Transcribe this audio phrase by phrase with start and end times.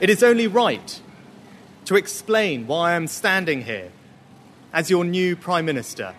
[0.00, 1.02] It is only right
[1.84, 3.90] to explain why I am standing here
[4.72, 6.14] as your new Prime Minister.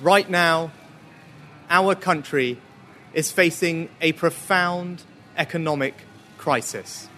[0.00, 0.72] Right now,
[1.68, 2.58] our country
[3.14, 5.04] is facing a profound
[5.36, 5.94] economic
[6.36, 7.08] crisis.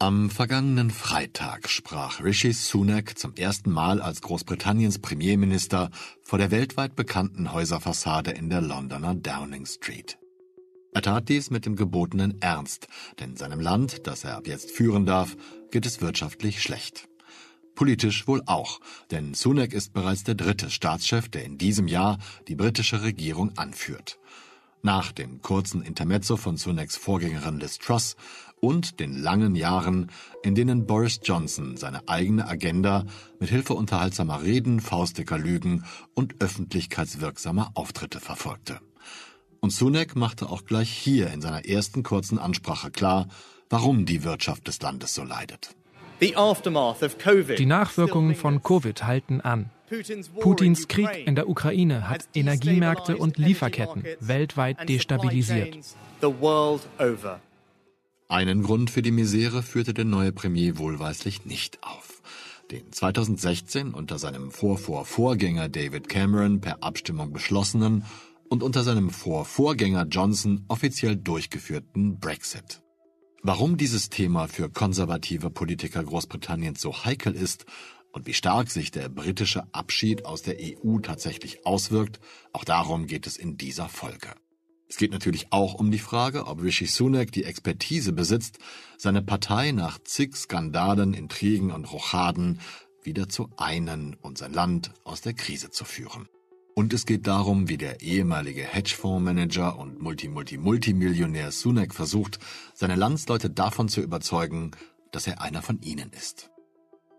[0.00, 5.90] Am vergangenen Freitag sprach Rishi Sunak zum ersten Mal als Großbritanniens Premierminister
[6.24, 10.18] vor der weltweit bekannten Häuserfassade in der Londoner Downing Street.
[10.98, 12.88] Er tat dies mit dem gebotenen Ernst,
[13.20, 15.36] denn seinem Land, das er ab jetzt führen darf,
[15.70, 17.08] geht es wirtschaftlich schlecht.
[17.76, 18.80] Politisch wohl auch,
[19.12, 24.18] denn Sunak ist bereits der dritte Staatschef, der in diesem Jahr die britische Regierung anführt.
[24.82, 28.16] Nach dem kurzen Intermezzo von Sunaks Vorgängerin Liz Truss
[28.60, 30.10] und den langen Jahren,
[30.42, 33.04] in denen Boris Johnson seine eigene Agenda
[33.38, 38.80] mit Hilfe unterhaltsamer Reden, faustdicker Lügen und öffentlichkeitswirksamer Auftritte verfolgte.
[39.60, 43.28] Und Sunak machte auch gleich hier in seiner ersten kurzen Ansprache klar,
[43.70, 45.74] warum die Wirtschaft des Landes so leidet.
[46.20, 49.70] Die Nachwirkungen von Covid halten an.
[50.40, 55.78] Putins Krieg in der Ukraine hat Energiemärkte und Lieferketten weltweit destabilisiert.
[58.28, 62.20] Einen Grund für die Misere führte der neue Premier wohlweislich nicht auf.
[62.70, 68.04] Den 2016 unter seinem Vorvorvorgänger David Cameron per Abstimmung beschlossenen
[68.48, 72.82] und unter seinem Vorvorgänger Johnson offiziell durchgeführten Brexit.
[73.42, 77.66] Warum dieses Thema für konservative Politiker Großbritanniens so heikel ist
[78.12, 82.20] und wie stark sich der britische Abschied aus der EU tatsächlich auswirkt,
[82.52, 84.34] auch darum geht es in dieser Folge.
[84.88, 88.58] Es geht natürlich auch um die Frage, ob Rishi Sunak die Expertise besitzt,
[88.96, 92.60] seine Partei nach zig Skandalen, Intrigen und Rochaden
[93.02, 96.28] wieder zu einen und sein Land aus der Krise zu führen.
[96.78, 102.38] Und es geht darum, wie der ehemalige Hedgefondsmanager und Multi-Multi-Multimillionär Sunak versucht,
[102.72, 104.70] seine Landsleute davon zu überzeugen,
[105.10, 106.52] dass er einer von ihnen ist.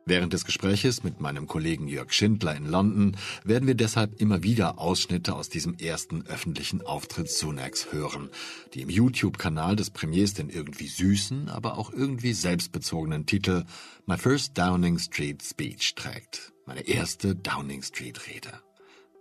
[0.06, 4.80] Während des Gespräches mit meinem Kollegen Jörg Schindler in London werden wir deshalb immer wieder
[4.80, 8.30] Ausschnitte aus diesem ersten öffentlichen Auftritt Sunaks hören,
[8.74, 13.66] die im YouTube-Kanal des Premiers den irgendwie süßen, aber auch irgendwie selbstbezogenen Titel
[14.06, 16.54] My First Downing Street Speech trägt.
[16.66, 18.54] Meine erste Downing Street Rede.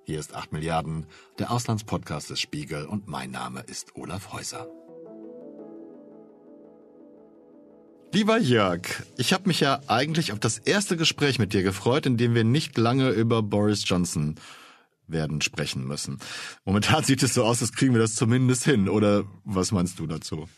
[0.09, 1.05] Hier ist 8 Milliarden,
[1.39, 4.67] der Auslandspodcast des Spiegel und mein Name ist Olaf Häuser.
[8.15, 8.81] Lieber Jörg,
[9.19, 12.45] ich habe mich ja eigentlich auf das erste Gespräch mit dir gefreut, in dem wir
[12.45, 14.37] nicht lange über Boris Johnson
[15.09, 16.21] werden sprechen müssen.
[16.65, 18.89] Momentan sieht es so aus, als kriegen wir das zumindest hin.
[18.89, 20.49] Oder was meinst du dazu?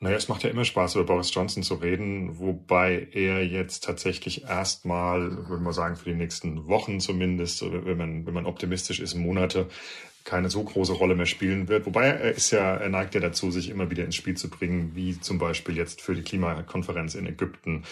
[0.00, 4.44] Naja, es macht ja immer Spaß, über Boris Johnson zu reden, wobei er jetzt tatsächlich
[4.44, 9.14] erstmal, würde man sagen, für die nächsten Wochen zumindest, wenn man, wenn man optimistisch ist,
[9.14, 9.68] Monate,
[10.30, 11.86] keine so große Rolle mehr spielen wird.
[11.86, 14.92] Wobei er ist ja, er neigt ja dazu, sich immer wieder ins Spiel zu bringen,
[14.94, 17.82] wie zum Beispiel jetzt für die Klimakonferenz in Ägypten,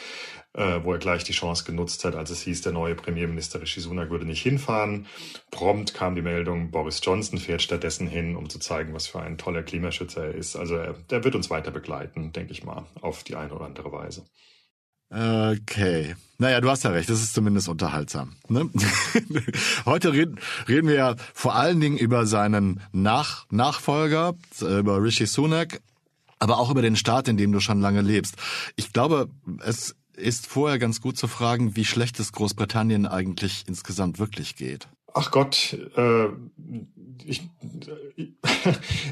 [0.53, 3.81] äh, wo er gleich die Chance genutzt hat, als es hieß, der neue Premierminister Rishi
[3.81, 5.07] Sunak würde nicht hinfahren.
[5.51, 9.37] Prompt kam die Meldung, Boris Johnson fährt stattdessen hin, um zu zeigen, was für ein
[9.37, 10.55] toller Klimaschützer er ist.
[10.55, 13.91] Also er, der wird uns weiter begleiten, denke ich mal, auf die eine oder andere
[13.91, 14.25] Weise.
[15.11, 16.15] Okay.
[16.41, 18.37] Naja, du hast ja recht, das ist zumindest unterhaltsam.
[18.49, 18.71] Ne?
[19.87, 20.39] Heute reden,
[20.69, 25.81] reden wir ja vor allen Dingen über seinen Nach Nachfolger, über Rishi Sunak,
[26.39, 28.37] aber auch über den Staat, in dem du schon lange lebst.
[28.77, 29.29] Ich glaube,
[29.65, 34.89] es ist vorher ganz gut zu fragen, wie schlecht es Großbritannien eigentlich insgesamt wirklich geht.
[35.15, 36.29] Ach Gott, äh,
[37.29, 38.33] ich, äh,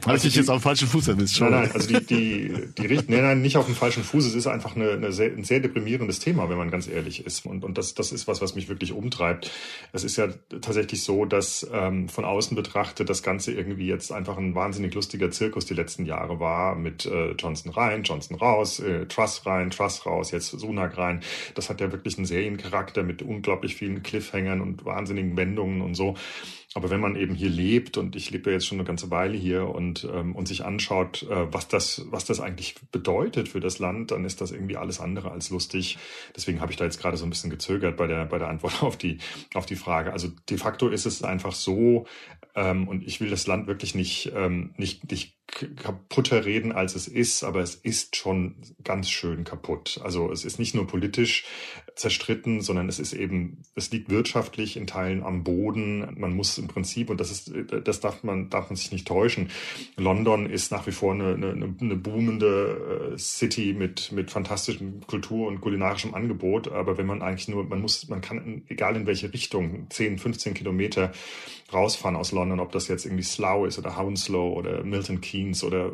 [0.04, 1.40] also ich jetzt auf dem falschen Fuß erwischt.
[1.40, 4.26] Nein, nein, also die, die, die Richt nein, nein, nicht auf dem falschen Fuß.
[4.26, 7.46] Es ist einfach eine, eine sehr, ein sehr deprimierendes Thema, wenn man ganz ehrlich ist.
[7.46, 9.50] Und, und das, das ist was, was mich wirklich umtreibt.
[9.92, 10.28] Es ist ja
[10.60, 15.30] tatsächlich so, dass ähm, von außen betrachtet das Ganze irgendwie jetzt einfach ein wahnsinnig lustiger
[15.30, 20.06] Zirkus die letzten Jahre war mit äh, Johnson rein, Johnson raus, äh, Truss rein, Truss
[20.06, 21.20] raus, jetzt Sunak rein.
[21.54, 26.14] Das hat ja wirklich einen Seriencharakter mit unglaublich vielen Cliffhangern und wahnsinnigen Wendungen und so.
[26.76, 29.34] Aber wenn man eben hier lebt und ich lebe ja jetzt schon eine ganze Weile
[29.34, 33.78] hier und ähm, und sich anschaut, äh, was das was das eigentlich bedeutet für das
[33.78, 35.96] Land, dann ist das irgendwie alles andere als lustig.
[36.36, 38.82] Deswegen habe ich da jetzt gerade so ein bisschen gezögert bei der bei der Antwort
[38.82, 39.16] auf die
[39.54, 40.12] auf die Frage.
[40.12, 42.06] Also de facto ist es einfach so
[42.54, 47.08] ähm, und ich will das Land wirklich nicht ähm, nicht nicht kaputter reden, als es
[47.08, 50.00] ist, aber es ist schon ganz schön kaputt.
[50.02, 51.44] Also es ist nicht nur politisch
[51.96, 56.06] zerstritten, sondern es ist eben, es liegt wirtschaftlich in Teilen am Boden.
[56.20, 57.50] Man muss im Prinzip, und das ist,
[57.84, 59.48] das darf man, darf man sich nicht täuschen.
[59.96, 65.48] London ist nach wie vor eine, eine, eine boomende äh, City mit, mit fantastischem Kultur-
[65.48, 66.70] und kulinarischem Angebot.
[66.70, 70.52] Aber wenn man eigentlich nur, man muss, man kann, egal in welche Richtung, 10, 15
[70.52, 71.12] Kilometer
[71.72, 75.90] rausfahren aus London, ob das jetzt irgendwie Slough ist oder Hounslow oder Milton Keynes, oder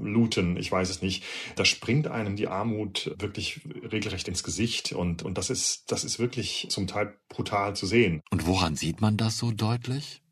[0.00, 1.24] Luton, ich weiß es nicht.
[1.56, 3.60] Da springt einem die Armut wirklich
[3.90, 8.22] regelrecht ins Gesicht und, und das ist, das ist wirklich zum Teil brutal zu sehen.
[8.30, 10.22] Und woran sieht man das so deutlich?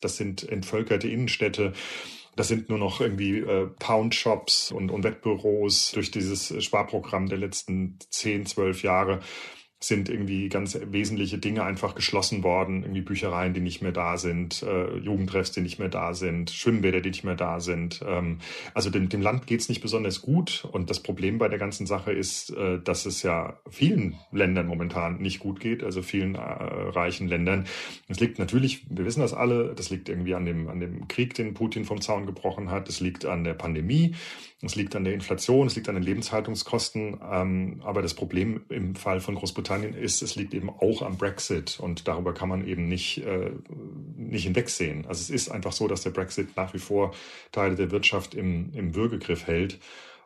[0.00, 1.72] Das sind entvölkerte Innenstädte.
[2.36, 7.98] Das sind nur noch irgendwie äh, Pound-Shops und, und Wettbüros durch dieses Sparprogramm der letzten
[8.08, 9.20] zehn, zwölf Jahre
[9.82, 14.62] sind irgendwie ganz wesentliche Dinge einfach geschlossen worden, irgendwie Büchereien, die nicht mehr da sind,
[14.62, 18.02] äh, Jugendtreffs, die nicht mehr da sind, Schwimmbäder, die nicht mehr da sind.
[18.06, 18.40] Ähm,
[18.74, 22.12] also dem, dem Land geht's nicht besonders gut und das Problem bei der ganzen Sache
[22.12, 27.26] ist, äh, dass es ja vielen Ländern momentan nicht gut geht, also vielen äh, reichen
[27.26, 27.64] Ländern.
[28.08, 31.32] Es liegt natürlich, wir wissen das alle, das liegt irgendwie an dem, an dem Krieg,
[31.32, 34.14] den Putin vom Zaun gebrochen hat, es liegt an der Pandemie,
[34.62, 37.20] es liegt an der Inflation, es liegt an den Lebenshaltungskosten.
[37.30, 41.80] Ähm, aber das Problem im Fall von Großbritannien ist, es liegt eben auch am Brexit
[41.80, 43.52] und darüber kann man eben nicht, äh,
[44.16, 45.06] nicht hinwegsehen.
[45.06, 47.14] Also es ist einfach so, dass der Brexit nach wie vor
[47.52, 49.78] Teile der Wirtschaft im, im Würgegriff hält.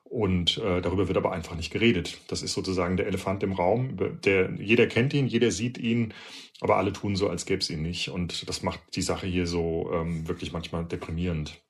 [0.03, 2.21] Und äh, darüber wird aber einfach nicht geredet.
[2.29, 3.97] Das ist sozusagen der Elefant im Raum.
[4.25, 6.13] Der, jeder kennt ihn, jeder sieht ihn,
[6.61, 8.11] aber alle tun so, als gäbe es ihn nicht.
[8.11, 11.61] Und das macht die Sache hier so ähm, wirklich manchmal deprimierend.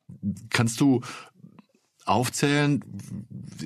[0.51, 1.01] Kannst du
[2.05, 2.85] aufzählen,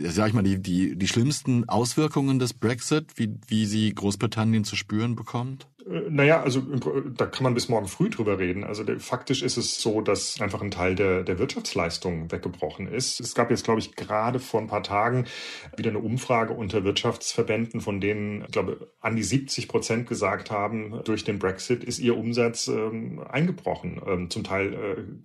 [0.05, 4.77] sag ich mal, die, die, die schlimmsten Auswirkungen des Brexit, wie, wie sie Großbritannien zu
[4.77, 5.67] spüren bekommt?
[5.89, 6.63] Äh, naja, also
[7.17, 8.65] da kann man bis morgen früh drüber reden.
[8.65, 13.21] Also faktisch ist es so, dass einfach ein Teil der, der Wirtschaftsleistung weggebrochen ist.
[13.21, 15.27] Es gab jetzt, glaube ich, gerade vor ein paar Tagen
[15.77, 21.01] wieder eine Umfrage unter Wirtschaftsverbänden, von denen, ich glaube, an die 70 Prozent gesagt haben,
[21.05, 24.01] durch den Brexit ist ihr Umsatz ähm, eingebrochen.
[24.07, 24.75] Ähm, zum Teil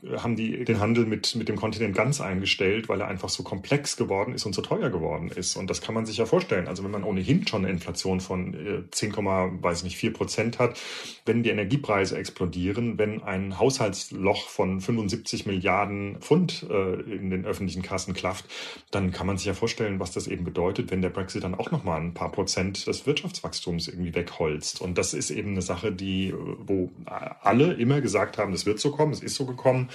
[0.03, 3.43] äh, haben die den Handel mit, mit dem Kontinent ganz eingestellt, weil er einfach so
[3.43, 5.55] komplex geworden ist und so teuer geworden ist.
[5.55, 6.67] Und das kann man sich ja vorstellen.
[6.67, 10.59] Also wenn man ohnehin schon eine Inflation von äh, 10, weiß nicht, 4 Prozent Prozent
[10.59, 10.79] hat,
[11.25, 17.81] wenn die Energiepreise explodieren, wenn ein Haushaltsloch von 75 Milliarden Pfund äh, in den öffentlichen
[17.81, 18.45] Kassen klafft,
[18.91, 21.71] dann kann man sich ja vorstellen, was das eben bedeutet, wenn der Brexit dann auch
[21.71, 24.81] nochmal ein paar Prozent des Wirtschaftswachstums irgendwie wegholzt.
[24.81, 28.91] Und das ist eben eine Sache, die, wo alle immer gesagt haben, das wird so
[28.91, 29.89] kommen, es ist so gekommen.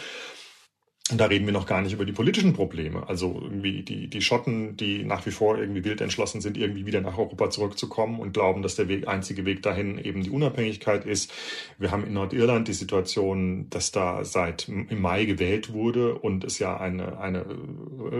[1.10, 3.08] Und da reden wir noch gar nicht über die politischen Probleme.
[3.08, 7.00] Also irgendwie die, die Schotten, die nach wie vor irgendwie wild entschlossen sind, irgendwie wieder
[7.00, 11.32] nach Europa zurückzukommen und glauben, dass der Weg, einzige Weg dahin eben die Unabhängigkeit ist.
[11.78, 16.58] Wir haben in Nordirland die Situation, dass da seit im Mai gewählt wurde und es
[16.58, 17.46] ja eine, eine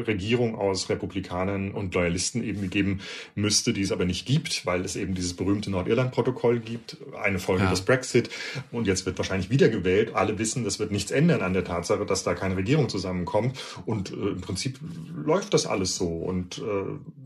[0.07, 3.01] Regierung aus Republikanern und Loyalisten eben geben
[3.35, 7.65] müsste, die es aber nicht gibt, weil es eben dieses berühmte Nordirland-Protokoll gibt, eine Folge
[7.65, 7.71] ja.
[7.71, 8.31] des Brexit.
[8.73, 10.15] Und jetzt wird wahrscheinlich wieder gewählt.
[10.15, 13.59] Alle wissen, das wird nichts ändern an der Tatsache, dass da keine Regierung Regierung zusammenkommt.
[13.87, 14.79] Und äh, im Prinzip
[15.15, 16.07] läuft das alles so.
[16.07, 16.63] Und äh,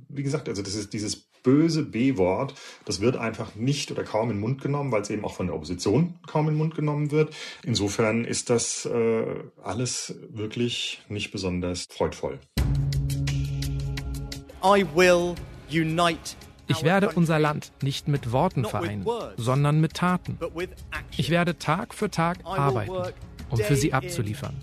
[0.08, 2.54] wie gesagt, also das ist dieses böse B-Wort,
[2.84, 5.46] das wird einfach nicht oder kaum in den Mund genommen, weil es eben auch von
[5.46, 7.34] der Opposition kaum in den Mund genommen wird.
[7.64, 9.24] Insofern ist das äh,
[9.62, 12.38] alles wirklich nicht besonders freudvoll.
[14.64, 15.34] I will
[15.68, 16.36] unite
[16.68, 19.04] ich werde unser Land nicht mit Worten vereinen,
[19.36, 20.38] sondern mit Taten.
[21.16, 23.12] Ich werde Tag für Tag arbeiten
[23.52, 24.56] um für sie abzuliefern.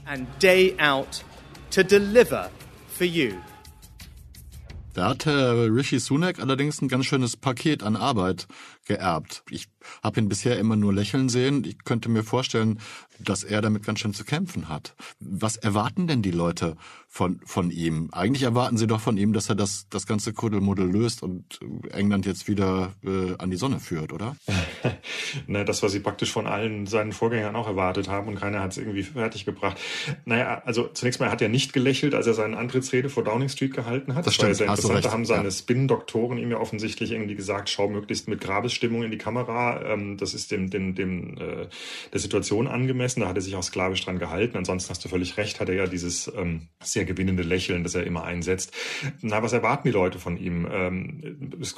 [4.93, 8.47] Da hat Herr Rishi Sunak allerdings ein ganz schönes Paket an Arbeit
[8.89, 9.43] geerbt.
[9.49, 9.67] Ich
[10.03, 11.63] habe ihn bisher immer nur lächeln sehen.
[11.63, 12.79] Ich könnte mir vorstellen,
[13.19, 14.95] dass er damit ganz schön zu kämpfen hat.
[15.19, 16.75] Was erwarten denn die Leute
[17.07, 18.09] von, von ihm?
[18.11, 21.59] Eigentlich erwarten sie doch von ihm, dass er das, das ganze Kuddelmuddel löst und
[21.91, 24.35] England jetzt wieder äh, an die Sonne führt, oder?
[25.47, 28.71] Na, das, was sie praktisch von allen seinen Vorgängern auch erwartet haben und keiner hat
[28.71, 29.77] es irgendwie fertiggebracht.
[30.25, 33.73] Naja, also zunächst mal hat er nicht gelächelt, als er seine Antrittsrede vor Downing Street
[33.73, 34.25] gehalten hat.
[34.25, 35.05] Das, das stimmt, war sehr interessant.
[35.05, 35.51] Da haben seine ja.
[35.51, 38.39] Spin-Doktoren ihm ja offensichtlich irgendwie gesagt, schau möglichst mit
[38.79, 39.93] Grabesstimmung in die Kamera.
[39.93, 41.67] Ähm, das ist dem, dem, dem äh,
[42.11, 43.21] der Situation angemessen.
[43.21, 44.57] Da hat er sich auch sklavisch dran gehalten.
[44.57, 48.05] Ansonsten hast du völlig recht, hat er ja dieses ähm, sehr gewinnende Lächeln, das er
[48.05, 48.73] immer einsetzt.
[49.21, 50.67] Na, was erwarten die Leute von ihm?
[50.71, 51.75] Ähm, es,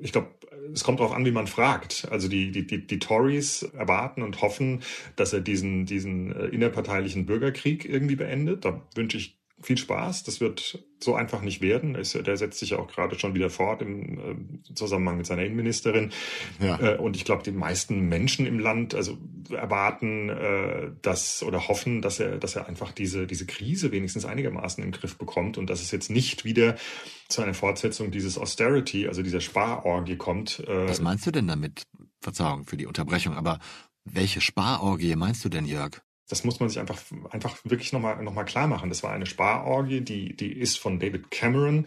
[0.00, 0.28] ich glaube,
[0.72, 2.08] es kommt darauf an, wie man fragt.
[2.10, 4.80] Also die, die, die, die Tories erwarten und hoffen,
[5.16, 8.64] dass er diesen, diesen äh, innerparteilichen Bürgerkrieg irgendwie beendet.
[8.64, 10.24] Da wünsche ich viel Spaß.
[10.24, 11.94] Das wird so einfach nicht werden.
[11.94, 16.12] Der setzt sich ja auch gerade schon wieder fort im äh, Zusammenhang mit seiner Innenministerin.
[16.60, 16.78] Ja.
[16.80, 19.18] Äh, und ich glaube, die meisten Menschen im Land also
[19.50, 24.82] erwarten äh, dass oder hoffen, dass er, dass er einfach diese, diese Krise wenigstens einigermaßen
[24.82, 26.76] im Griff bekommt und dass es jetzt nicht wieder
[27.28, 30.62] zu einer Fortsetzung dieses Austerity, also dieser Sparorgie kommt.
[30.66, 31.82] Was meinst du denn damit?
[32.20, 33.58] Verzeihung für die Unterbrechung, aber
[34.04, 36.02] welche Sparorgie meinst du denn, Jörg?
[36.32, 36.98] Das muss man sich einfach,
[37.28, 38.88] einfach wirklich nochmal noch mal klar machen.
[38.88, 41.84] Das war eine Sparorgie, die, die ist von David Cameron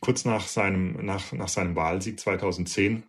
[0.00, 3.04] kurz nach seinem, nach, nach seinem Wahlsieg 2010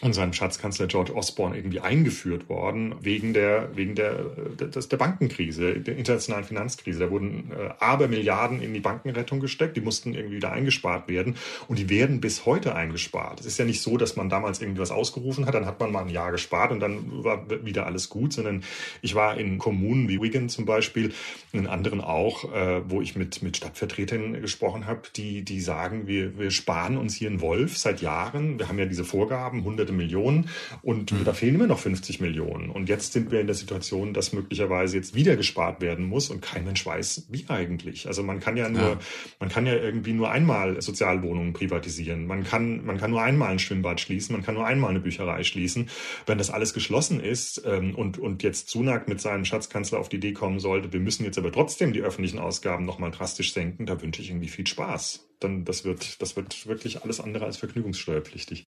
[0.00, 4.24] und seinem Schatzkanzler George Osborne irgendwie eingeführt worden wegen der wegen der
[4.58, 6.98] der, der Bankenkrise, der internationalen Finanzkrise.
[6.98, 11.36] Da wurden äh, Abermilliarden in die Bankenrettung gesteckt, die mussten irgendwie wieder eingespart werden
[11.68, 13.40] und die werden bis heute eingespart.
[13.40, 16.02] Es ist ja nicht so, dass man damals irgendwas ausgerufen hat, dann hat man mal
[16.02, 18.64] ein Jahr gespart und dann war wieder alles gut, sondern
[19.02, 21.12] ich war in Kommunen wie Wigan zum Beispiel,
[21.52, 26.38] in anderen auch, äh, wo ich mit mit Stadtvertretern gesprochen habe, die die sagen, wir
[26.38, 28.58] wir sparen uns hier einen Wolf seit Jahren.
[28.58, 30.48] Wir haben ja diese Vorgaben, hunderte hunderte Millionen
[30.82, 31.24] und mhm.
[31.24, 32.70] da fehlen immer noch 50 Millionen.
[32.70, 36.40] Und jetzt sind wir in der Situation, dass möglicherweise jetzt wieder gespart werden muss und
[36.40, 38.06] kein Mensch weiß, wie eigentlich.
[38.06, 38.98] Also man kann ja nur, ja.
[39.40, 42.26] man kann ja irgendwie nur einmal Sozialwohnungen privatisieren.
[42.26, 45.42] Man kann, man kann nur einmal ein Schwimmbad schließen, man kann nur einmal eine Bücherei
[45.42, 45.88] schließen.
[46.26, 50.16] Wenn das alles geschlossen ist ähm, und, und jetzt Sunak mit seinem Schatzkanzler auf die
[50.16, 54.00] Idee kommen sollte, wir müssen jetzt aber trotzdem die öffentlichen Ausgaben nochmal drastisch senken, da
[54.00, 55.28] wünsche ich irgendwie viel Spaß.
[55.40, 58.64] Dann das wird, das wird wirklich alles andere als vergnügungssteuerpflichtig.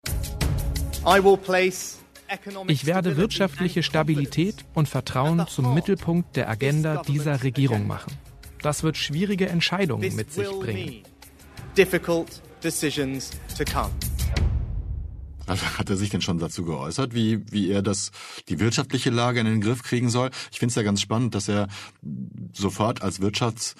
[2.68, 8.12] Ich werde wirtschaftliche Stabilität und Vertrauen zum Mittelpunkt der Agenda dieser Regierung machen.
[8.62, 11.02] Das wird schwierige Entscheidungen mit sich bringen.
[15.46, 18.12] Also hat er sich denn schon dazu geäußert, wie, wie er das,
[18.48, 20.30] die wirtschaftliche Lage in den Griff kriegen soll?
[20.52, 21.66] Ich finde es ja ganz spannend, dass er
[22.52, 23.74] sofort als Wirtschafts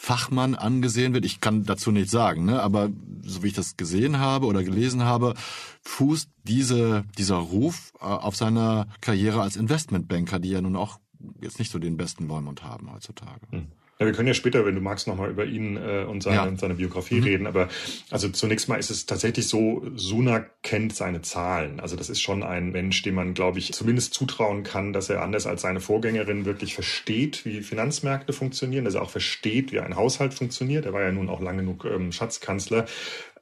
[0.00, 1.24] Fachmann angesehen wird.
[1.24, 2.62] Ich kann dazu nichts sagen, ne?
[2.62, 2.88] aber
[3.22, 5.34] so wie ich das gesehen habe oder gelesen habe,
[5.82, 11.00] fußt diese, dieser Ruf äh, auf seiner Karriere als Investmentbanker, die ja nun auch
[11.40, 13.40] jetzt nicht so den besten Leumund haben heutzutage.
[13.50, 13.66] Hm.
[14.00, 16.56] Ja, wir können ja später, wenn du magst, nochmal über ihn äh, und seine, ja.
[16.56, 17.24] seine Biografie mhm.
[17.24, 17.46] reden.
[17.48, 17.68] Aber
[18.10, 21.80] also zunächst mal ist es tatsächlich so, Sunak kennt seine Zahlen.
[21.80, 25.22] Also das ist schon ein Mensch, dem man, glaube ich, zumindest zutrauen kann, dass er
[25.22, 29.96] anders als seine Vorgängerin wirklich versteht, wie Finanzmärkte funktionieren, dass er auch versteht, wie ein
[29.96, 30.86] Haushalt funktioniert.
[30.86, 32.86] Er war ja nun auch lange genug ähm, Schatzkanzler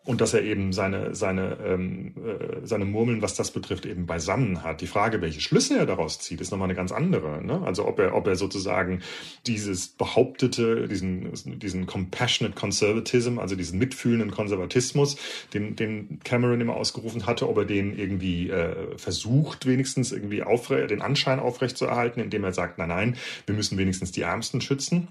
[0.06, 4.62] und dass er eben seine, seine, ähm, äh, seine Murmeln, was das betrifft, eben beisammen
[4.62, 4.80] hat.
[4.80, 7.44] Die Frage, welche Schlüsse er daraus zieht, ist nochmal eine ganz andere.
[7.44, 7.60] Ne?
[7.64, 9.02] Also ob er, ob er sozusagen
[9.46, 15.16] dieses behauptete, diesen, diesen compassionate conservatism, also diesen mitfühlenden Konservatismus,
[15.52, 20.86] den, den Cameron immer ausgerufen hatte, ob er den irgendwie äh, versucht, wenigstens irgendwie aufre
[20.86, 25.08] den Anschein aufrechtzuerhalten, indem er sagt, nein, nein, wir müssen wenigstens die Ärmsten schützen.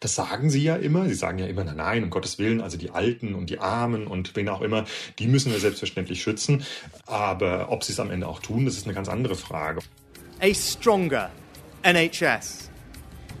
[0.00, 1.08] Das sagen sie ja immer.
[1.08, 4.06] Sie sagen ja immer, nein, nein, um Gottes Willen, also die Alten und die Armen
[4.06, 4.84] und wen auch immer,
[5.18, 6.64] die müssen wir selbstverständlich schützen.
[7.06, 9.80] Aber ob sie es am Ende auch tun, das ist eine ganz andere Frage.
[10.40, 11.30] A stronger
[11.82, 12.70] NHS,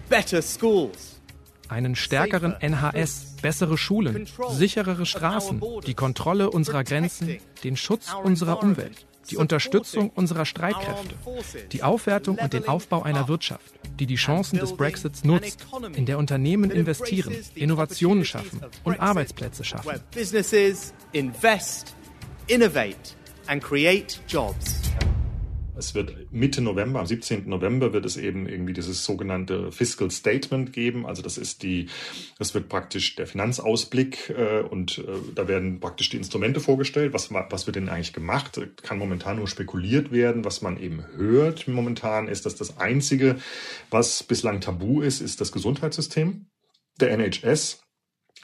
[0.08, 1.20] better schools,
[1.68, 9.07] einen stärkeren NHS, bessere Schulen, sicherere Straßen, die Kontrolle unserer Grenzen, den Schutz unserer Umwelt
[9.30, 11.14] die Unterstützung unserer Streitkräfte,
[11.72, 16.18] die Aufwertung und den Aufbau einer Wirtschaft, die die Chancen des Brexits nutzt, in der
[16.18, 20.00] Unternehmen investieren, Innovationen schaffen und Arbeitsplätze schaffen.
[24.28, 24.80] Jobs.
[25.78, 27.48] Es wird Mitte November, am 17.
[27.48, 31.06] November wird es eben irgendwie dieses sogenannte Fiscal Statement geben.
[31.06, 31.88] Also das ist die,
[32.36, 35.04] das wird praktisch der Finanzausblick äh, und äh,
[35.34, 37.12] da werden praktisch die Instrumente vorgestellt.
[37.14, 38.60] Was, was wird denn eigentlich gemacht?
[38.82, 40.44] Kann momentan nur spekuliert werden.
[40.44, 43.36] Was man eben hört momentan ist, dass das Einzige,
[43.90, 46.46] was bislang tabu ist, ist das Gesundheitssystem.
[47.00, 47.80] Der NHS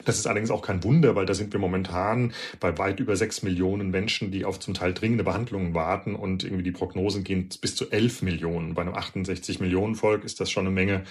[0.05, 3.43] das ist allerdings auch kein Wunder, weil da sind wir momentan bei weit über sechs
[3.43, 7.77] Millionen Menschen, die auf zum Teil dringende Behandlungen warten und irgendwie die Prognosen gehen bis
[7.77, 8.75] zu elf Millionen.
[8.75, 11.05] Bei einem 68 Millionen Volk ist das schon eine Menge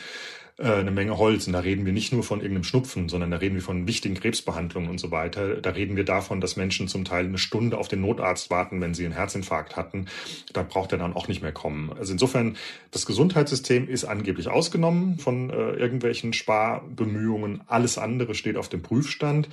[0.58, 1.48] eine Menge Holz.
[1.48, 4.16] Und da reden wir nicht nur von irgendeinem Schnupfen, sondern da reden wir von wichtigen
[4.16, 5.56] Krebsbehandlungen und so weiter.
[5.56, 8.94] Da reden wir davon, dass Menschen zum Teil eine Stunde auf den Notarzt warten, wenn
[8.94, 10.08] sie einen Herzinfarkt hatten.
[10.54, 11.92] Da braucht er dann auch nicht mehr kommen.
[11.98, 12.58] Also insofern,
[12.92, 17.62] das Gesundheitssystem ist angeblich ausgenommen von äh, irgendwelchen Sparbemühungen.
[17.68, 19.50] Alles andere steht auf dem Prüfstand.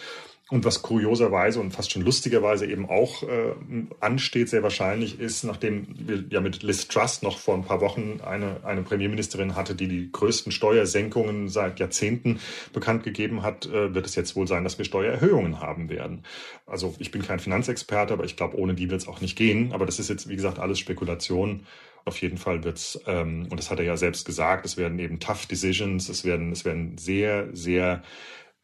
[0.51, 3.55] Und was kurioserweise und fast schon lustigerweise eben auch äh,
[4.01, 8.21] ansteht, sehr wahrscheinlich ist, nachdem wir ja mit Liz Truss noch vor ein paar Wochen
[8.25, 12.41] eine, eine Premierministerin hatte, die die größten Steuersenkungen seit Jahrzehnten
[12.73, 16.25] bekannt gegeben hat, äh, wird es jetzt wohl sein, dass wir Steuererhöhungen haben werden.
[16.67, 19.73] Also ich bin kein Finanzexperte, aber ich glaube, ohne die wird es auch nicht gehen.
[19.73, 21.65] Aber das ist jetzt, wie gesagt, alles Spekulation.
[22.05, 25.21] Auf jeden Fall wird's, ähm, und das hat er ja selbst gesagt, es werden eben
[25.21, 28.03] tough decisions, es werden, es werden sehr, sehr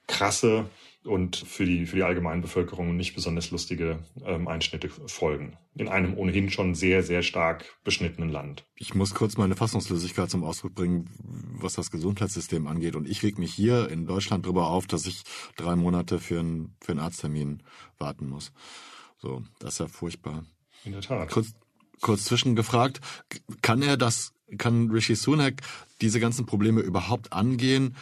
[0.08, 0.66] krasse
[1.06, 5.56] und für die, für die allgemeine Bevölkerung nicht besonders lustige ähm, Einschnitte folgen.
[5.74, 8.64] In einem ohnehin schon sehr, sehr stark beschnittenen Land.
[8.76, 11.10] Ich muss kurz meine Fassungslosigkeit zum Ausdruck bringen,
[11.58, 12.96] was das Gesundheitssystem angeht.
[12.96, 15.22] Und ich reg mich hier in Deutschland darüber auf, dass ich
[15.56, 17.62] drei Monate für einen, für einen Arzttermin
[17.98, 18.52] warten muss.
[19.18, 20.44] So, das ist ja furchtbar.
[20.84, 21.30] In der Tat.
[21.30, 21.54] Kurz,
[22.00, 23.00] kurz zwischengefragt,
[23.62, 25.62] kann er das, kann Rishi Sunak
[26.00, 27.96] diese ganzen Probleme überhaupt angehen,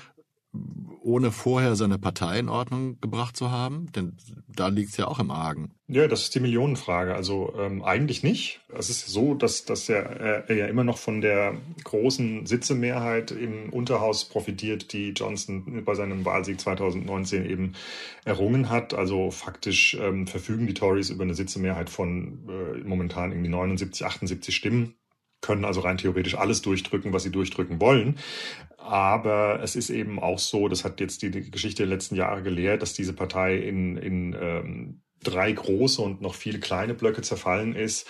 [1.00, 3.92] ohne vorher seine Partei in Ordnung gebracht zu haben?
[3.92, 4.16] Denn
[4.48, 5.72] da liegt es ja auch im Argen.
[5.86, 7.14] Ja, das ist die Millionenfrage.
[7.14, 8.60] Also ähm, eigentlich nicht.
[8.76, 13.70] Es ist so, dass, dass er, er ja immer noch von der großen Sitzemehrheit im
[13.70, 17.74] Unterhaus profitiert, die Johnson bei seinem Wahlsieg 2019 eben
[18.24, 18.94] errungen hat.
[18.94, 24.56] Also faktisch ähm, verfügen die Tories über eine Sitzemehrheit von äh, momentan irgendwie 79, 78
[24.56, 24.94] Stimmen
[25.44, 28.16] können also rein theoretisch alles durchdrücken, was sie durchdrücken wollen.
[28.78, 32.82] Aber es ist eben auch so, das hat jetzt die, Geschichte der letzten Jahre gelehrt,
[32.82, 38.06] dass diese Partei in, in ähm, drei große und noch viele kleine Blöcke zerfallen ist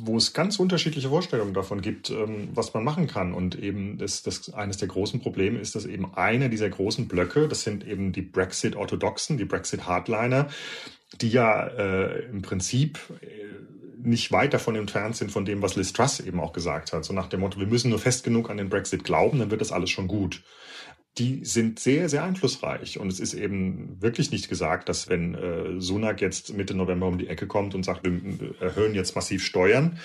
[0.00, 3.34] wo es ganz unterschiedliche Vorstellungen davon gibt, ähm, was man machen kann.
[3.34, 7.48] Und eben das, das eines der großen Probleme ist, dass eben einer dieser großen Blöcke,
[7.48, 10.48] das sind eben die Brexit-Orthodoxen, die Brexit-Hardliner,
[11.20, 13.26] die ja äh, im Prinzip äh,
[14.00, 17.04] nicht weit davon entfernt sind von dem, was Liz Truss eben auch gesagt hat.
[17.04, 19.60] So nach dem Motto, wir müssen nur fest genug an den Brexit glauben, dann wird
[19.60, 20.42] das alles schon gut
[21.18, 22.98] die sind sehr, sehr einflussreich.
[22.98, 27.18] Und es ist eben wirklich nicht gesagt, dass wenn äh, Sunak jetzt Mitte November um
[27.18, 29.98] die Ecke kommt und sagt, wir erhöhen jetzt massiv Steuern,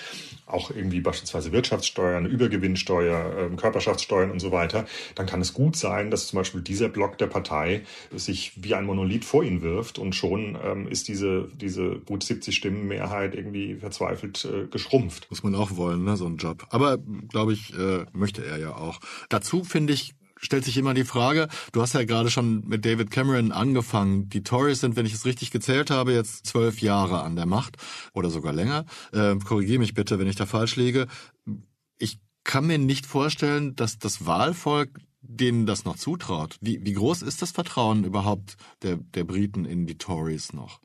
[0.46, 6.10] auch irgendwie beispielsweise Wirtschaftssteuern, Übergewinnsteuer, äh, Körperschaftssteuern und so weiter, dann kann es gut sein,
[6.10, 7.82] dass zum Beispiel dieser Block der Partei
[8.14, 12.54] sich wie ein Monolith vor ihn wirft und schon ähm, ist diese, diese gut 70
[12.54, 15.28] Stimmen Mehrheit irgendwie verzweifelt äh, geschrumpft.
[15.30, 16.66] Muss man auch wollen, ne, so ein Job.
[16.70, 19.00] Aber glaube ich, äh, möchte er ja auch.
[19.28, 23.10] Dazu finde ich stellt sich immer die Frage, du hast ja gerade schon mit David
[23.10, 24.28] Cameron angefangen.
[24.28, 27.76] Die Tories sind, wenn ich es richtig gezählt habe, jetzt zwölf Jahre an der Macht
[28.12, 28.84] oder sogar länger.
[29.12, 31.06] Äh, Korrigiere mich bitte, wenn ich da falsch liege.
[31.98, 34.90] Ich kann mir nicht vorstellen, dass das Wahlvolk
[35.26, 36.58] denen das noch zutraut.
[36.60, 40.80] Wie, wie groß ist das Vertrauen überhaupt der, der Briten in die Tories noch?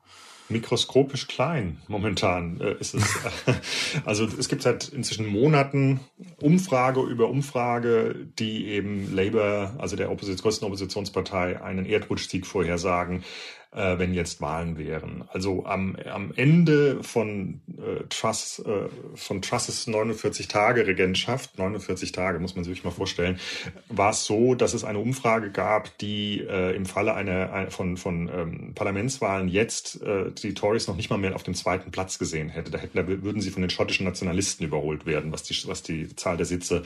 [0.50, 3.20] Mikroskopisch klein momentan äh, ist es.
[4.06, 6.00] also es gibt seit inzwischen Monaten
[6.42, 13.24] Umfrage über Umfrage, die eben Labour, also der Opposition, größten Oppositionspartei, einen Erdrutschsieg vorhersagen
[13.72, 15.24] äh, wenn jetzt Wahlen wären.
[15.32, 22.40] Also am, am Ende von äh, Truss, äh, von Trusses 49 Tage Regentschaft, 49 Tage
[22.40, 23.40] muss man sich mal vorstellen,
[23.88, 27.98] war es so, dass es eine Umfrage gab, die äh, im Falle einer, einer von,
[27.98, 32.18] von ähm, Parlamentswahlen jetzt äh, die Tories noch nicht mal mehr auf dem zweiten Platz
[32.18, 32.72] gesehen hätte.
[32.72, 36.16] Da hätten, da würden sie von den schottischen Nationalisten überholt werden, was die, was die
[36.16, 36.84] Zahl der Sitze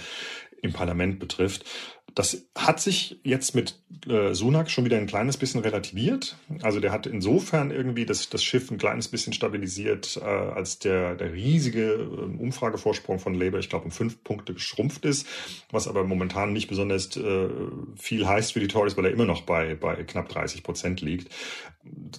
[0.64, 1.66] im Parlament betrifft.
[2.16, 6.38] Das hat sich jetzt mit äh, Sunak schon wieder ein kleines bisschen relativiert.
[6.62, 11.16] Also der hat insofern irgendwie das, das Schiff ein kleines bisschen stabilisiert, äh, als der,
[11.16, 15.28] der riesige äh, Umfragevorsprung von Labour, ich glaube, um fünf Punkte geschrumpft ist,
[15.72, 17.50] was aber momentan nicht besonders äh,
[17.96, 21.34] viel heißt für die Tories, weil er immer noch bei, bei knapp 30 Prozent liegt.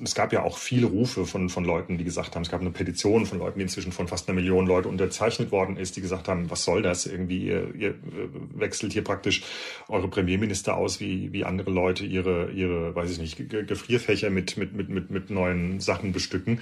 [0.02, 2.70] Es gab ja auch viele Rufe von, von Leuten, die gesagt haben, es gab eine
[2.70, 6.28] Petition von Leuten, die inzwischen von fast einer Million Leute unterzeichnet worden ist, die gesagt
[6.28, 7.94] haben, was soll das irgendwie, ihr, ihr äh,
[8.54, 9.42] wechselt hier praktisch
[9.88, 14.74] eure Premierminister aus, wie, wie andere Leute ihre, ihre, weiß ich nicht, Gefrierfächer mit, mit,
[14.74, 16.60] mit, mit, mit neuen Sachen bestücken.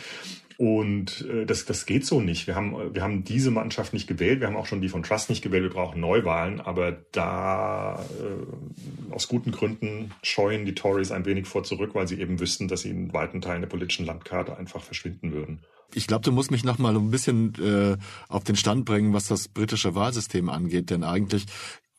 [0.62, 2.46] Und äh, das, das geht so nicht.
[2.46, 4.38] Wir haben, wir haben diese Mannschaft nicht gewählt.
[4.38, 5.64] Wir haben auch schon die von Trust nicht gewählt.
[5.64, 6.61] Wir brauchen Neuwahlen.
[6.61, 12.20] Aber da äh, aus guten Gründen scheuen die Tories ein wenig vor zurück, weil sie
[12.20, 15.64] eben wüssten, dass sie in weiten Teilen der politischen Landkarte einfach verschwinden würden.
[15.94, 17.96] Ich glaube, du musst mich noch mal ein bisschen äh,
[18.29, 21.46] auf den Stand bringen, was das britische Wahlsystem angeht, denn eigentlich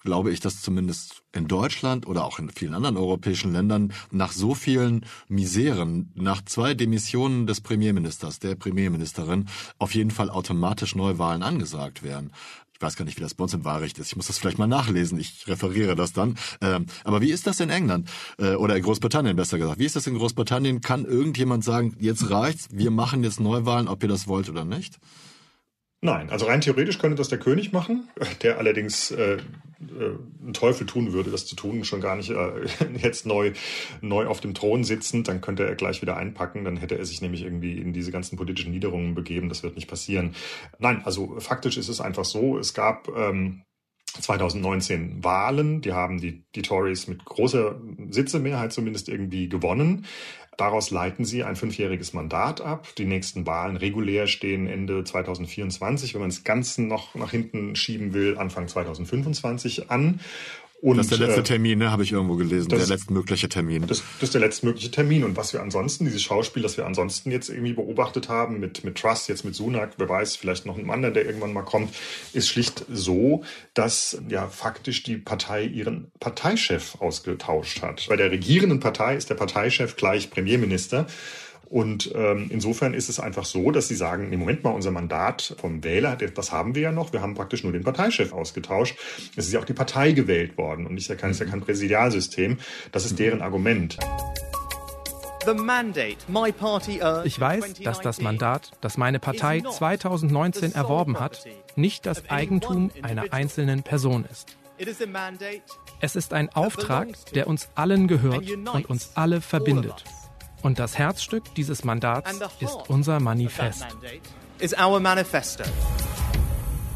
[0.04, 4.54] glaube ich, dass zumindest in Deutschland oder auch in vielen anderen europäischen Ländern nach so
[4.54, 9.48] vielen Miseren, nach zwei Demissionen des Premierministers, der Premierministerin,
[9.80, 12.32] auf jeden Fall automatisch Neuwahlen angesagt werden.
[12.76, 14.08] Ich weiß gar nicht, wie das bei uns im Wahlrecht ist.
[14.08, 15.18] Ich muss das vielleicht mal nachlesen.
[15.18, 16.36] Ich referiere das dann.
[16.60, 18.10] Ähm, aber wie ist das in England?
[18.38, 19.80] Äh, oder in Großbritannien besser gesagt.
[19.80, 20.82] Wie ist das in Großbritannien?
[20.82, 25.00] Kann irgendjemand sagen, jetzt reicht's, wir machen jetzt Neuwahlen, ob ihr das wollt oder nicht?
[26.04, 28.10] Nein, also rein theoretisch könnte das der König machen,
[28.42, 29.40] der allerdings äh, äh,
[30.44, 32.68] einen Teufel tun würde, das zu tun, schon gar nicht äh,
[33.02, 33.54] jetzt neu,
[34.02, 37.22] neu auf dem Thron sitzend, dann könnte er gleich wieder einpacken, dann hätte er sich
[37.22, 40.36] nämlich irgendwie in diese ganzen politischen Niederungen begeben, das wird nicht passieren.
[40.78, 43.62] Nein, also faktisch ist es einfach so, es gab ähm,
[44.20, 50.06] 2019 Wahlen, die haben die, die Tories mit großer Sitzemehrheit zumindest irgendwie gewonnen.
[50.58, 52.88] Daraus leiten sie ein fünfjähriges Mandat ab.
[52.98, 58.14] Die nächsten Wahlen regulär stehen Ende 2024, wenn man es ganz noch nach hinten schieben
[58.14, 60.20] will, Anfang 2025 an.
[60.84, 62.68] Und, das ist der letzte äh, Termin, ne, habe ich irgendwo gelesen.
[62.68, 63.88] Das, der letztmögliche Termin.
[63.88, 65.24] Das, das ist der letztmögliche Termin.
[65.24, 68.98] Und was wir ansonsten, dieses Schauspiel, das wir ansonsten jetzt irgendwie beobachtet haben, mit, mit
[68.98, 71.96] Trust, jetzt mit Sunak, wer weiß, vielleicht noch ein anderen, der irgendwann mal kommt,
[72.34, 78.06] ist schlicht so, dass ja faktisch die Partei ihren Parteichef ausgetauscht hat.
[78.10, 81.08] Bei der regierenden Partei ist der Parteichef gleich Premierminister.
[81.74, 85.56] Und ähm, insofern ist es einfach so, dass sie sagen, im Moment mal unser Mandat
[85.60, 88.96] vom Wähler, das haben wir ja noch, wir haben praktisch nur den Parteichef ausgetauscht.
[89.36, 91.62] Es ist ja auch die Partei gewählt worden und ist ja kein, ist ja kein
[91.62, 92.60] Präsidialsystem.
[92.92, 93.98] Das ist deren Argument.
[97.24, 101.44] Ich weiß, dass das Mandat, das meine Partei 2019 erworben hat,
[101.76, 104.58] nicht das Eigentum einer einzelnen Person ist.
[106.02, 110.04] Es ist ein Auftrag, der uns allen gehört und uns alle verbindet.
[110.64, 113.86] Und das Herzstück dieses Mandats ist unser Manifest.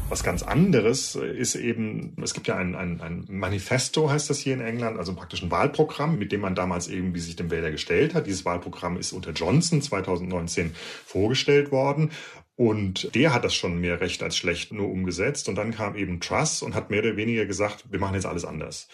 [0.08, 4.54] Was ganz anderes ist eben, es gibt ja ein, ein, ein Manifesto, heißt das hier
[4.54, 8.14] in England, also praktisch ein Wahlprogramm, mit dem man damals irgendwie sich dem Wähler gestellt
[8.14, 8.26] hat.
[8.26, 12.10] Dieses Wahlprogramm ist unter Johnson 2019 vorgestellt worden.
[12.56, 15.46] Und der hat das schon mehr recht als schlecht nur umgesetzt.
[15.48, 18.46] Und dann kam eben Truss und hat mehr oder weniger gesagt, wir machen jetzt alles
[18.46, 18.88] anders.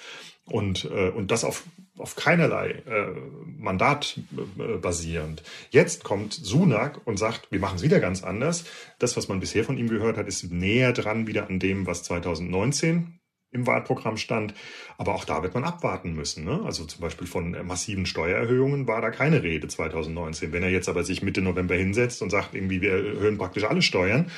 [0.46, 1.62] Und, äh, und das auf,
[1.98, 3.12] auf keinerlei äh,
[3.59, 4.18] Mandat
[4.59, 5.42] äh, basierend.
[5.70, 8.64] Jetzt kommt Sunak und sagt, wir machen es wieder ganz anders.
[8.98, 12.02] Das, was man bisher von ihm gehört hat, ist näher dran wieder an dem, was
[12.02, 13.20] 2019
[13.54, 14.54] im Wahlprogramm stand.
[14.98, 16.44] Aber auch da wird man abwarten müssen.
[16.44, 16.61] Ne?
[16.64, 20.52] Also zum Beispiel von massiven Steuererhöhungen war da keine Rede 2019.
[20.52, 23.83] Wenn er jetzt aber sich Mitte November hinsetzt und sagt, irgendwie, wir erhöhen praktisch alle
[23.83, 24.30] Steuern,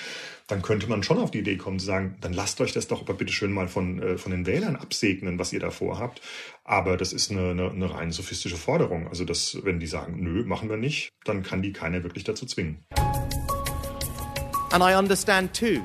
[0.47, 3.01] dann könnte man schon auf die Idee kommen zu sagen, dann lasst euch das doch
[3.01, 6.21] aber bitte schön mal von, äh, von den Wählern absegnen, was ihr da vorhabt.
[6.65, 9.09] Aber das ist eine, eine, eine rein sophistische Forderung.
[9.09, 12.47] Also das, wenn die sagen, nö, machen wir nicht, dann kann die keiner wirklich dazu
[12.47, 12.85] zwingen.
[14.71, 15.81] And I understand too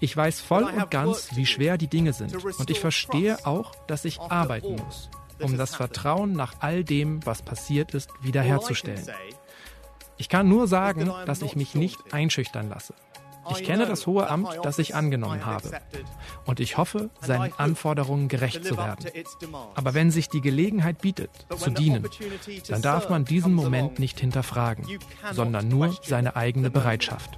[0.00, 2.34] ich weiß voll und ganz, wie schwer die Dinge sind.
[2.34, 7.42] Und ich verstehe auch, dass ich arbeiten muss, um das Vertrauen nach all dem, was
[7.42, 9.06] passiert ist, wiederherzustellen.
[10.16, 12.94] Ich kann nur sagen, dass ich mich nicht einschüchtern lasse.
[13.52, 15.70] Ich kenne das hohe Amt, das ich angenommen habe.
[16.46, 19.06] Und ich hoffe, seinen Anforderungen gerecht zu werden.
[19.74, 22.06] Aber wenn sich die Gelegenheit bietet, zu dienen,
[22.68, 24.86] dann darf man diesen Moment nicht hinterfragen,
[25.32, 27.30] sondern nur seine eigene Bereitschaft.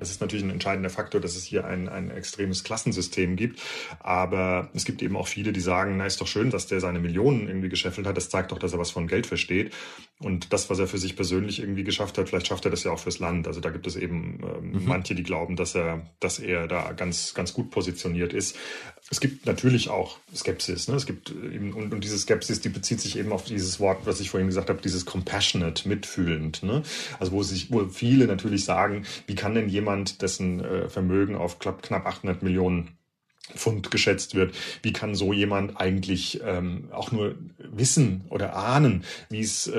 [0.00, 3.60] Es ist natürlich ein entscheidender Faktor, dass es hier ein, ein extremes Klassensystem gibt.
[4.00, 7.00] Aber es gibt eben auch viele, die sagen, na ist doch schön, dass der seine
[7.00, 8.16] Millionen irgendwie gescheffelt hat.
[8.16, 9.74] Das zeigt doch, dass er was von Geld versteht.
[10.20, 12.90] Und das, was er für sich persönlich irgendwie geschafft hat, vielleicht schafft er das ja
[12.90, 13.46] auch fürs Land.
[13.46, 14.84] Also da gibt es eben ähm, mhm.
[14.84, 18.56] manche, die glauben, dass er, dass er da ganz, ganz gut positioniert ist.
[19.10, 20.88] Es gibt natürlich auch Skepsis.
[20.88, 20.96] Ne?
[20.96, 24.18] Es gibt eben, und, und diese Skepsis, die bezieht sich eben auf dieses Wort, was
[24.18, 26.64] ich vorhin gesagt habe, dieses compassionate, mitfühlend.
[26.64, 26.82] Ne?
[27.20, 31.60] Also wo sich, wo viele natürlich sagen, wie kann denn jemand, dessen äh, Vermögen auf
[31.60, 32.97] knapp, knapp 800 Millionen
[33.54, 34.54] Pfund geschätzt wird.
[34.82, 39.72] Wie kann so jemand eigentlich ähm, auch nur wissen oder ahnen, wie es äh,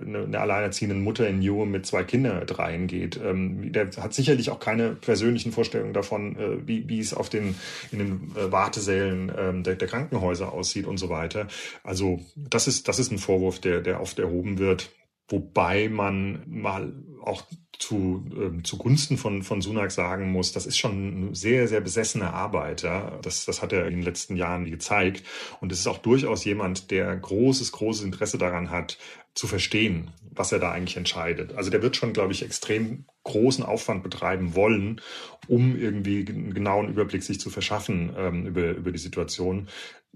[0.00, 3.20] eine, eine alleinerziehenden Mutter in New mit zwei Kindern reingeht?
[3.22, 7.54] Ähm, der hat sicherlich auch keine persönlichen Vorstellungen davon, äh, wie, wie es auf den
[7.92, 11.48] in den äh, Wartesälen äh, der, der Krankenhäuser aussieht und so weiter.
[11.82, 14.90] Also das ist das ist ein Vorwurf, der der oft erhoben wird
[15.28, 17.42] Wobei man mal auch
[17.78, 22.32] zu, äh, zugunsten von, von Sunak sagen muss, das ist schon eine sehr, sehr besessene
[22.32, 22.82] Arbeit.
[22.82, 23.18] Ja?
[23.22, 25.24] Das, das hat er in den letzten Jahren gezeigt.
[25.60, 28.98] Und es ist auch durchaus jemand, der großes, großes Interesse daran hat,
[29.34, 31.54] zu verstehen, was er da eigentlich entscheidet.
[31.54, 35.00] Also der wird schon, glaube ich, extrem großen Aufwand betreiben wollen,
[35.48, 39.68] um irgendwie einen genauen Überblick sich zu verschaffen ähm, über, über die Situation.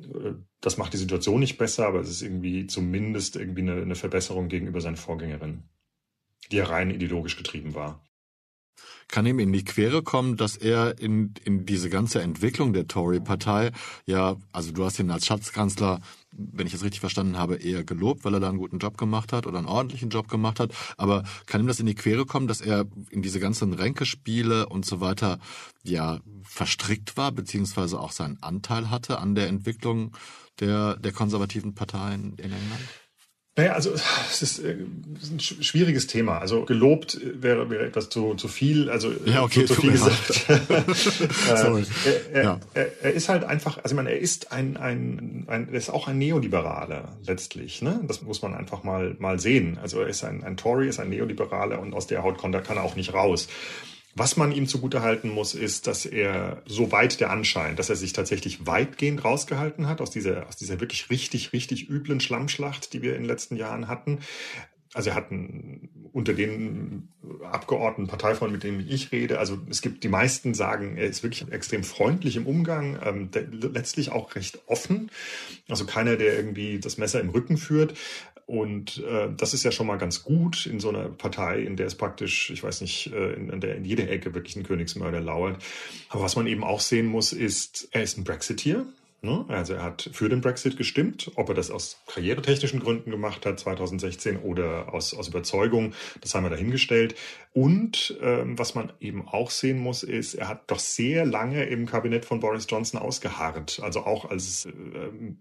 [0.02, 3.94] Äh, das macht die Situation nicht besser, aber es ist irgendwie zumindest irgendwie eine, eine
[3.94, 5.64] Verbesserung gegenüber seiner Vorgängerin,
[6.50, 8.02] die ja rein ideologisch getrieben war
[9.08, 13.72] kann ihm in die Quere kommen, dass er in, in diese ganze Entwicklung der Tory-Partei,
[14.04, 18.24] ja, also du hast ihn als Schatzkanzler, wenn ich es richtig verstanden habe, eher gelobt,
[18.24, 20.72] weil er da einen guten Job gemacht hat oder einen ordentlichen Job gemacht hat.
[20.98, 24.84] Aber kann ihm das in die Quere kommen, dass er in diese ganzen Ränkespiele und
[24.84, 25.38] so weiter,
[25.82, 30.12] ja, verstrickt war, beziehungsweise auch seinen Anteil hatte an der Entwicklung
[30.60, 32.82] der, der konservativen Parteien in England?
[33.58, 34.76] Naja, also es ist, äh,
[35.32, 36.38] ein schwieriges Thema.
[36.38, 40.46] Also gelobt wäre, wäre etwas zu, zu viel, also ja, okay, zu, zu viel gesagt.
[41.56, 41.84] Sorry.
[42.04, 42.60] er, er, ja.
[42.74, 45.90] er, er, ist halt einfach, also ich meine, er ist ein, ein, ein er ist
[45.90, 47.82] auch ein Neoliberaler letztlich.
[47.82, 48.00] Ne?
[48.06, 49.76] Das muss man einfach mal, mal sehen.
[49.82, 52.84] Also er ist ein, ein Tory, ist ein Neoliberaler und aus der Haut kann er
[52.84, 53.48] auch nicht raus.
[54.18, 58.12] Was man ihm zugutehalten muss, ist, dass er so weit der Anschein, dass er sich
[58.12, 63.14] tatsächlich weitgehend rausgehalten hat aus dieser, aus dieser wirklich richtig, richtig üblen Schlammschlacht, die wir
[63.14, 64.18] in den letzten Jahren hatten.
[64.92, 65.26] Also er hat
[66.12, 67.10] unter den
[67.44, 71.52] Abgeordneten, Parteifreunden, mit denen ich rede, also es gibt die meisten sagen, er ist wirklich
[71.52, 75.10] extrem freundlich im Umgang, ähm, letztlich auch recht offen.
[75.68, 77.94] Also keiner, der irgendwie das Messer im Rücken führt.
[78.48, 81.86] Und äh, das ist ja schon mal ganz gut in so einer Partei, in der
[81.86, 85.20] es praktisch, ich weiß nicht, äh, in, in der in jeder Ecke wirklich ein Königsmörder
[85.20, 85.62] lauert.
[86.08, 88.86] Aber was man eben auch sehen muss, ist, er ist ein Brexiteer.
[89.20, 89.44] Ne?
[89.48, 91.32] Also er hat für den Brexit gestimmt.
[91.34, 96.44] Ob er das aus karrieretechnischen Gründen gemacht hat 2016 oder aus, aus Überzeugung, das haben
[96.44, 97.16] wir dahingestellt.
[97.52, 101.86] Und ähm, was man eben auch sehen muss, ist, er hat doch sehr lange im
[101.86, 103.80] Kabinett von Boris Johnson ausgeharrt.
[103.82, 104.72] Also auch als äh,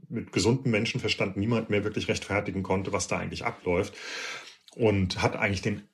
[0.09, 3.93] mit gesundem Menschenverstand niemand mehr wirklich rechtfertigen konnte, was da eigentlich abläuft.
[4.75, 5.87] Und hat eigentlich den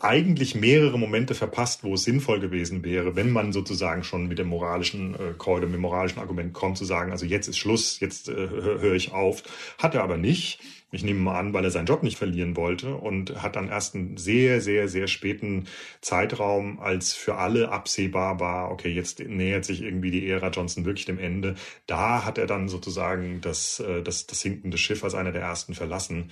[0.00, 4.48] eigentlich mehrere Momente verpasst, wo es sinnvoll gewesen wäre, wenn man sozusagen schon mit dem
[4.48, 8.34] moralischen äh, mit dem moralischen Argument kommt, zu sagen, also jetzt ist Schluss, jetzt äh,
[8.34, 9.42] höre hör ich auf.
[9.78, 10.60] Hat er aber nicht.
[10.90, 13.94] Ich nehme mal an, weil er seinen Job nicht verlieren wollte und hat dann erst
[13.94, 15.66] einen sehr, sehr, sehr späten
[16.00, 21.04] Zeitraum, als für alle absehbar war, okay, jetzt nähert sich irgendwie die Ära Johnson wirklich
[21.04, 21.56] dem Ende.
[21.86, 25.74] Da hat er dann sozusagen das, äh, das, das sinkende Schiff als einer der ersten
[25.74, 26.30] verlassen.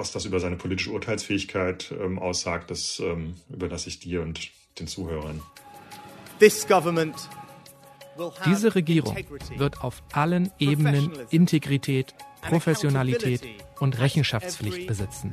[0.00, 4.86] Was das über seine politische Urteilsfähigkeit ähm, aussagt, das ähm, überlasse ich dir und den
[4.86, 5.42] Zuhörern.
[8.46, 9.14] Diese Regierung
[9.58, 13.42] wird auf allen Ebenen Integrität, Professionalität
[13.78, 15.32] und Rechenschaftspflicht besitzen.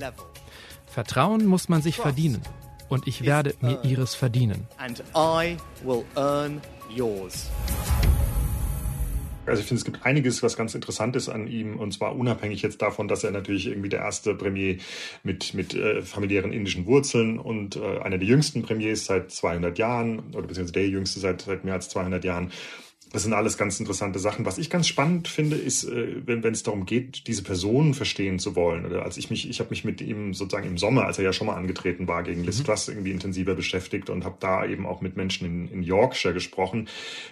[0.86, 2.42] Vertrauen muss man sich verdienen
[2.90, 4.68] und ich werde mir ihres verdienen.
[4.80, 6.62] And I will earn
[6.94, 7.50] yours.
[9.48, 12.62] Also ich finde, es gibt einiges, was ganz interessant ist an ihm, und zwar unabhängig
[12.62, 14.78] jetzt davon, dass er natürlich irgendwie der erste Premier
[15.24, 20.20] mit, mit äh, familiären indischen Wurzeln und äh, einer der jüngsten Premiers seit 200 Jahren,
[20.34, 22.52] oder beziehungsweise der jüngste seit, seit mehr als 200 Jahren,
[23.14, 24.46] das sind alles ganz interessante Sachen.
[24.46, 28.38] Was ich ganz spannend finde, ist, äh, wenn, wenn es darum geht, diese Personen verstehen
[28.38, 28.86] zu wollen.
[28.86, 31.34] Oder als ich mich, ich habe mich mit ihm sozusagen im Sommer, als er ja
[31.34, 32.66] schon mal angetreten war gegen Liz mhm.
[32.66, 36.90] Truss, irgendwie intensiver beschäftigt und habe da eben auch mit Menschen in, in Yorkshire gesprochen.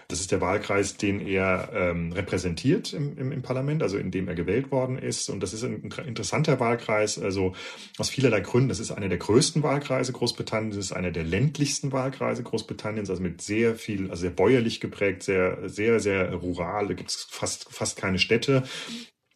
[0.08, 4.30] Das ist der Wahlkreis, den er ähm, repräsentiert im, im, im Parlament, also in dem
[4.30, 5.30] er gewählt worden ist.
[5.30, 7.54] Und das ist ein interessanter Wahlkreis, also
[7.98, 8.70] aus vielerlei Gründen.
[8.70, 13.22] Das ist einer der größten Wahlkreise Großbritanniens, das ist einer der ländlichsten Wahlkreise Großbritanniens, also
[13.22, 16.88] mit sehr viel, also sehr bäuerlich geprägt, sehr sehr, sehr rural.
[16.88, 18.64] Da gibt es fast, fast keine Städte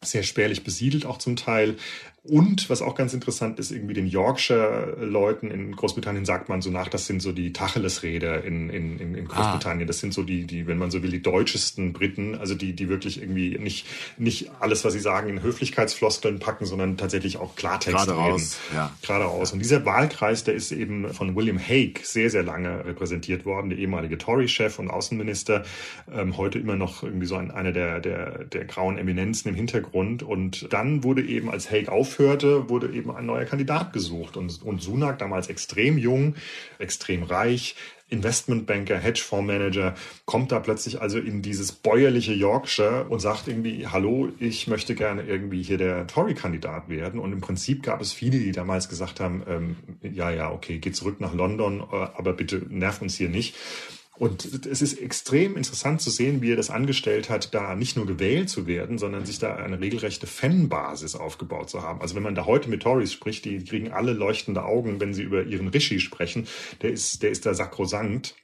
[0.02, 1.76] sehr spärlich besiedelt auch zum Teil.
[2.22, 6.88] Und was auch ganz interessant ist, irgendwie den Yorkshire-Leuten in Großbritannien sagt man so nach,
[6.88, 9.84] das sind so die Tacheles-Räder in, in, in Großbritannien.
[9.84, 9.86] Ah.
[9.86, 12.90] Das sind so die, die, wenn man so will, die deutschesten Briten, also die, die
[12.90, 13.86] wirklich irgendwie nicht,
[14.18, 18.46] nicht alles, was sie sagen, in Höflichkeitsfloskeln packen, sondern tatsächlich auch Klartext Gerade reden.
[18.74, 18.92] Ja.
[19.00, 19.52] Geradeaus.
[19.54, 23.78] Und dieser Wahlkreis, der ist eben von William Hague sehr, sehr lange repräsentiert worden, der
[23.78, 25.64] ehemalige Tory-Chef und Außenminister,
[26.12, 30.22] ähm, heute immer noch irgendwie so ein, einer der, der, der grauen Eminenzen im Hintergrund.
[30.22, 34.36] Und dann wurde eben als Hague auf aufhörte, wurde eben ein neuer Kandidat gesucht.
[34.36, 36.34] Und, und Sunak, damals extrem jung,
[36.78, 37.76] extrem reich,
[38.08, 39.94] Investmentbanker, Hedgefondsmanager,
[40.24, 45.22] kommt da plötzlich also in dieses bäuerliche Yorkshire und sagt irgendwie, hallo, ich möchte gerne
[45.22, 47.20] irgendwie hier der Tory-Kandidat werden.
[47.20, 50.90] Und im Prinzip gab es viele, die damals gesagt haben, ähm, ja, ja, okay, geh
[50.90, 53.54] zurück nach London, äh, aber bitte nerv uns hier nicht.
[54.20, 58.04] Und es ist extrem interessant zu sehen, wie er das angestellt hat, da nicht nur
[58.04, 62.02] gewählt zu werden, sondern sich da eine regelrechte Fanbasis aufgebaut zu haben.
[62.02, 65.22] Also wenn man da heute mit Tories spricht, die kriegen alle leuchtende Augen, wenn sie
[65.22, 66.46] über ihren Rishi sprechen.
[66.82, 68.36] Der ist, der ist da sakrosankt.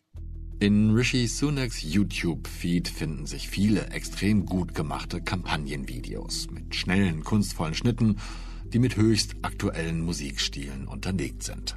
[0.60, 8.16] In Rishi Sunaks YouTube-Feed finden sich viele extrem gut gemachte Kampagnenvideos mit schnellen, kunstvollen Schnitten,
[8.72, 11.76] die mit höchst aktuellen Musikstilen unterlegt sind.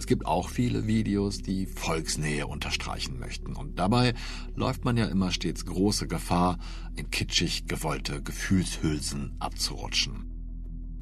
[0.00, 3.54] Es gibt auch viele Videos, die Volksnähe unterstreichen möchten.
[3.54, 4.14] Und dabei
[4.54, 6.56] läuft man ja immer stets große Gefahr,
[6.96, 10.24] in kitschig gewollte Gefühlshülsen abzurutschen.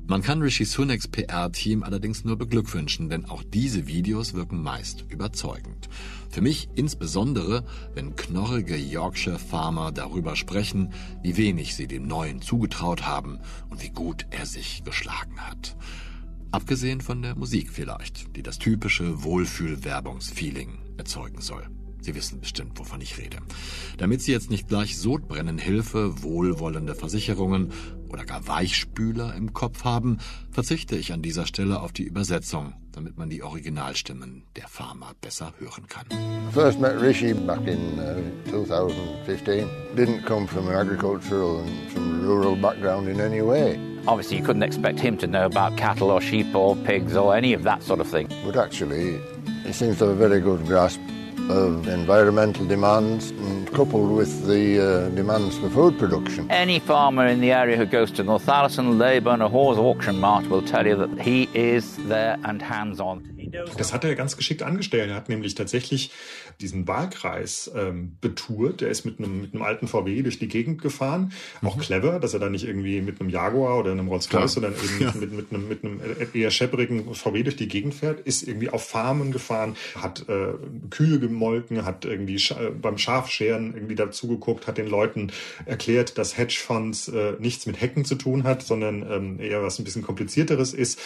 [0.08, 5.88] Man kann Rishi Sunaks PR-Team allerdings nur beglückwünschen, denn auch diese Videos wirken meist überzeugend.
[6.28, 13.06] Für mich insbesondere, wenn knorrige Yorkshire Farmer darüber sprechen, wie wenig sie dem Neuen zugetraut
[13.06, 13.38] haben
[13.70, 15.76] und wie gut er sich geschlagen hat.
[16.50, 21.68] Abgesehen von der Musik vielleicht, die das typische Wohlfühl-Werbungsfeeling erzeugen soll.
[22.00, 23.38] Sie wissen bestimmt, wovon ich rede.
[23.98, 27.72] Damit Sie jetzt nicht gleich Sodbrennen Hilfe, wohlwollende Versicherungen
[28.08, 30.18] oder gar Weichspüler im Kopf haben,
[30.50, 35.52] verzichte ich an dieser Stelle auf die Übersetzung, damit man die Originalstimmen der Farmer besser
[35.58, 36.06] hören kann.
[36.52, 39.68] First met Rishi back in uh, 2015.
[39.96, 43.78] Didn't come from an agricultural and from rural background in any way.
[44.06, 47.52] Obviously, you couldn't expect him to know about cattle or sheep or pigs or any
[47.52, 48.28] of that sort of thing.
[48.44, 49.20] But actually,
[49.64, 51.00] he seems to have a very good grasp
[51.48, 56.50] of environmental demands and coupled with the uh, demands for food production.
[56.50, 60.62] Any farmer in the area who goes to Northallerton, Leyburn or Hawes Auction Mart will
[60.62, 63.22] tell you that he is there and hands-on.
[63.76, 65.10] Das hat er ganz geschickt angestellt.
[65.10, 66.10] Er hat nämlich tatsächlich
[66.60, 68.82] diesen Wahlkreis ähm, betourt.
[68.82, 71.32] Er ist mit einem, mit einem alten VW durch die Gegend gefahren.
[71.62, 71.80] Auch mhm.
[71.80, 75.14] clever, dass er da nicht irgendwie mit einem Jaguar oder einem Rolls-Royce, sondern eben ja.
[75.18, 76.00] mit, mit, einem, mit einem
[76.34, 80.54] eher schepperigen VW durch die Gegend fährt, ist irgendwie auf Farmen gefahren, hat äh,
[80.90, 85.30] Kühe gemolken, hat irgendwie Sch äh, beim Schafscheren irgendwie dazu geguckt, hat den Leuten
[85.64, 89.84] erklärt, dass Hedgefonds äh, nichts mit Hecken zu tun hat, sondern ähm, eher was ein
[89.84, 90.98] bisschen komplizierteres ist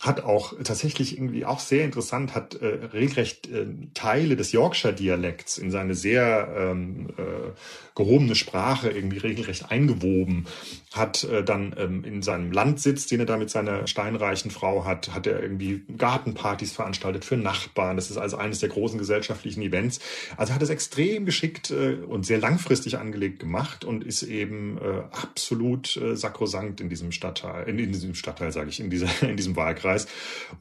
[0.00, 5.70] hat auch tatsächlich irgendwie auch sehr interessant, hat äh, regelrecht äh, Teile des Yorkshire-Dialekts in
[5.70, 7.52] seine sehr ähm, äh,
[7.94, 10.46] gehobene Sprache irgendwie regelrecht eingewoben,
[10.92, 15.14] hat äh, dann ähm, in seinem Landsitz, den er da mit seiner steinreichen Frau hat,
[15.14, 17.96] hat er irgendwie Gartenpartys veranstaltet für Nachbarn.
[17.96, 20.00] Das ist also eines der großen gesellschaftlichen Events.
[20.36, 25.02] Also hat es extrem geschickt äh, und sehr langfristig angelegt gemacht und ist eben äh,
[25.12, 29.36] absolut äh, sakrosankt in diesem Stadtteil, in, in diesem Stadtteil, sage ich, in, dieser, in
[29.36, 29.83] diesem Wahlkreis.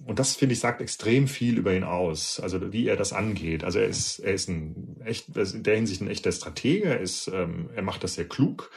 [0.05, 3.63] Und das, finde ich, sagt extrem viel über ihn aus, also wie er das angeht.
[3.63, 7.27] Also er ist, er ist ein echt, in der Hinsicht ein echter Stratege, er ist
[7.27, 8.71] ähm, er macht das sehr klug,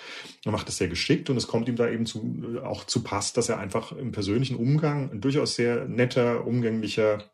[0.45, 3.33] er macht das sehr geschickt und es kommt ihm da eben zu, auch zu Pass,
[3.33, 7.25] dass er einfach im persönlichen Umgang ein durchaus sehr netter, umgänglicher,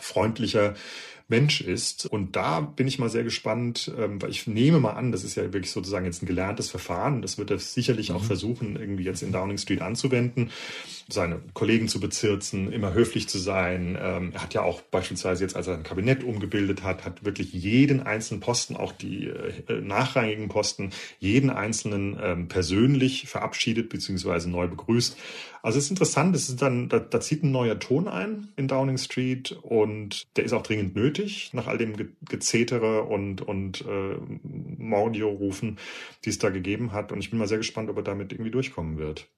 [0.00, 0.74] freundlicher
[1.30, 2.06] Mensch ist.
[2.06, 5.36] Und da bin ich mal sehr gespannt, ähm, weil ich nehme mal an, das ist
[5.36, 7.22] ja wirklich sozusagen jetzt ein gelerntes Verfahren.
[7.22, 8.16] Das wird er sicherlich mhm.
[8.16, 10.50] auch versuchen, irgendwie jetzt in Downing Street anzuwenden,
[11.12, 13.98] seine Kollegen zu bezirzen, immer höflich zu sein.
[14.00, 17.52] Ähm, er hat ja auch beispielsweise jetzt, als er ein Kabinett umgebildet hat, hat wirklich
[17.52, 24.48] jeden einzelnen Posten, auch die äh, nachrangigen Posten, jeden einzelnen ähm, persönlich verabschiedet bzw.
[24.48, 25.16] neu begrüßt.
[25.62, 28.66] Also es ist interessant, es ist dann, da, da zieht ein neuer Ton ein in
[28.66, 33.82] Downing Street und der ist auch dringend nötig, nach all dem Ge Gezetere und, und
[33.82, 34.16] äh,
[34.78, 35.78] Mordio-Rufen,
[36.24, 37.12] die es da gegeben hat.
[37.12, 39.28] Und ich bin mal sehr gespannt, ob er damit irgendwie durchkommen wird.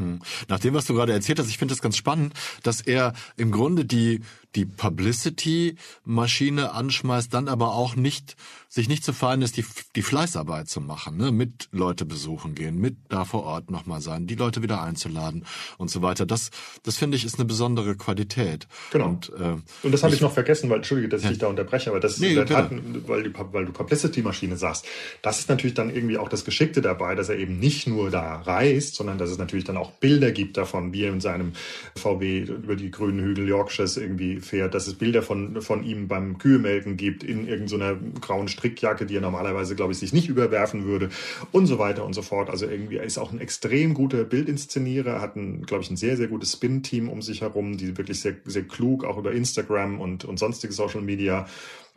[0.00, 0.18] Hm.
[0.48, 3.52] Nach dem, was du gerade erzählt hast, ich finde es ganz spannend, dass er im
[3.52, 4.20] Grunde die,
[4.54, 8.36] die Publicity-Maschine anschmeißt, dann aber auch nicht
[8.72, 9.64] sich nicht zu fein ist, die,
[9.96, 11.32] die Fleißarbeit zu machen, ne?
[11.32, 15.44] mit Leute besuchen gehen, mit da vor Ort nochmal sein, die Leute wieder einzuladen
[15.76, 16.24] und so weiter.
[16.24, 16.50] Das,
[16.84, 18.68] das finde ich, ist eine besondere Qualität.
[18.92, 19.08] Genau.
[19.08, 21.30] Und, äh, und das habe ich, ich, noch vergessen, weil, entschuldige, dass ich ja.
[21.30, 22.70] dich da unterbreche, aber das ist nee, in der Tat,
[23.08, 24.86] weil, die, weil du Publicity-Maschine sagst,
[25.20, 28.36] das ist natürlich dann irgendwie auch das Geschickte dabei, dass er eben nicht nur da
[28.36, 31.52] reist, sondern dass es natürlich dann auch Bilder gibt davon, wie er in seinem
[31.96, 36.38] VW über die grünen Hügel Yorkshires irgendwie fährt, dass es Bilder von, von ihm beim
[36.38, 41.10] Kühemelken gibt in irgendeiner grauen Strickjacke, die er normalerweise, glaube ich, sich nicht überwerfen würde
[41.52, 42.50] und so weiter und so fort.
[42.50, 46.28] Also irgendwie ist auch ein extrem guter Bildinszenierer, hat ein, glaube ich, ein sehr, sehr
[46.28, 50.38] gutes Spin-Team um sich herum, die wirklich sehr, sehr klug auch über Instagram und, und
[50.38, 51.46] sonstige Social Media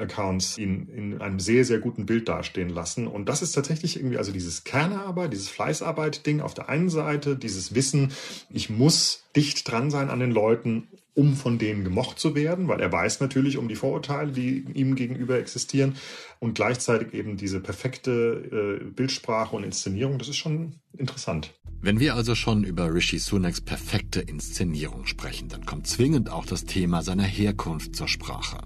[0.04, 3.08] Accounts ihn in einem sehr, sehr guten Bild dastehen lassen.
[3.08, 7.74] Und das ist tatsächlich irgendwie, also dieses Kernarbeit, dieses Fleißarbeit-Ding auf der einen Seite, dieses
[7.76, 8.12] Wissen,
[8.50, 12.82] ich muss dicht dran sein an den Leuten, um von denen gemocht zu werden, weil
[12.82, 15.96] er weiß natürlich um die Vorurteile, die ihm gegenüber existieren
[16.40, 21.54] und gleichzeitig eben diese perfekte äh, Bildsprache und Inszenierung, das ist schon interessant.
[21.82, 26.64] Wenn wir also schon über Rishi Sunaks perfekte Inszenierung sprechen, dann kommt zwingend auch das
[26.64, 28.60] Thema seiner Herkunft zur Sprache.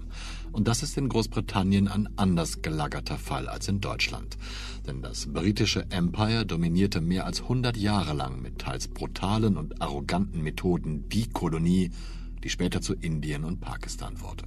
[0.52, 4.36] Und das ist in Großbritannien ein anders gelagerter Fall als in Deutschland.
[4.86, 10.42] Denn das britische Empire dominierte mehr als 100 Jahre lang mit teils brutalen und arroganten
[10.42, 11.90] Methoden die Kolonie,
[12.42, 14.44] die später zu Indien und Pakistan wurde.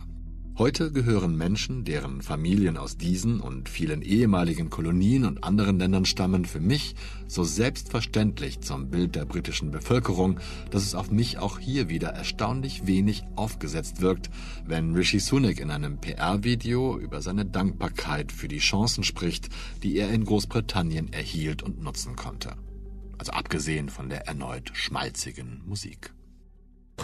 [0.62, 6.46] Heute gehören Menschen, deren Familien aus diesen und vielen ehemaligen Kolonien und anderen Ländern stammen,
[6.46, 6.94] für mich
[7.28, 12.86] so selbstverständlich zum Bild der britischen Bevölkerung, dass es auf mich auch hier wieder erstaunlich
[12.86, 14.30] wenig aufgesetzt wirkt,
[14.64, 19.50] wenn Rishi Sunak in einem PR-Video über seine Dankbarkeit für die Chancen spricht,
[19.82, 22.54] die er in Großbritannien erhielt und nutzen konnte.
[23.18, 26.14] Also abgesehen von der erneut schmalzigen Musik.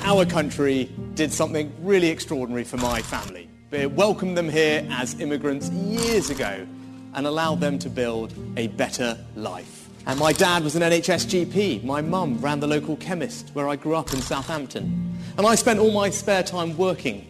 [0.07, 3.49] Our country did something really extraordinary for my family.
[3.71, 6.65] It welcomed them here as immigrants years ago
[7.13, 9.89] and allowed them to build a better life.
[10.05, 11.83] And my dad was an NHS GP.
[11.83, 15.19] My mum ran the local chemist where I grew up in Southampton.
[15.37, 17.27] And I spent all my spare time working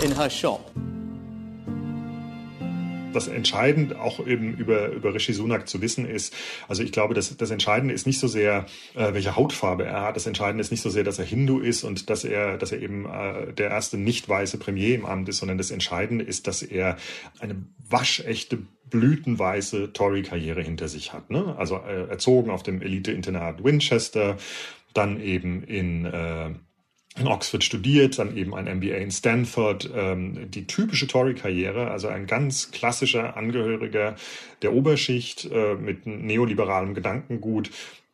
[0.00, 0.70] in her shop.
[3.12, 6.34] Das entscheidend auch eben über, über Rishi Sunak zu wissen ist,
[6.68, 10.16] also ich glaube, das, das Entscheidende ist nicht so sehr, äh, welche Hautfarbe er hat.
[10.16, 12.80] Das Entscheidende ist nicht so sehr, dass er Hindu ist und dass er, dass er
[12.80, 16.62] eben äh, der erste nicht weiße Premier im Amt ist, sondern das Entscheidende ist, dass
[16.62, 16.96] er
[17.38, 17.56] eine
[17.88, 18.58] waschechte
[18.90, 21.30] blütenweiße Tory-Karriere hinter sich hat.
[21.30, 21.54] Ne?
[21.56, 24.36] Also äh, erzogen auf dem Elite-Internat Winchester,
[24.92, 26.50] dann eben in äh,
[27.20, 32.26] in Oxford studiert, dann eben ein MBA in Stanford, ähm, die typische Tory-Karriere, also ein
[32.26, 34.16] ganz klassischer Angehöriger
[34.62, 37.70] der Oberschicht äh, mit neoliberalem Gedankengut,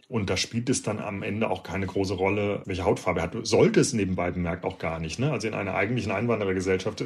[0.09, 3.37] Und da spielt es dann am Ende auch keine große Rolle, welche Hautfarbe er hat.
[3.42, 5.19] Sollte es nebenbei bemerkt auch gar nicht.
[5.19, 5.33] Ne?
[5.33, 7.02] Also in einer eigentlichen Einwanderergesellschaft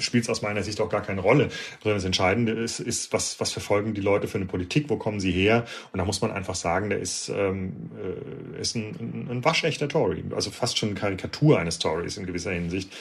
[0.00, 1.50] spielt es aus meiner Sicht auch gar keine Rolle.
[1.80, 5.20] Sondern das Entscheidende ist, ist was, was verfolgen die Leute für eine Politik, wo kommen
[5.20, 5.64] sie her?
[5.92, 7.90] Und da muss man einfach sagen, der ist, ähm,
[8.56, 10.24] äh, ist ein, ein waschechter Tory.
[10.34, 12.92] Also fast schon eine Karikatur eines Tories in gewisser Hinsicht.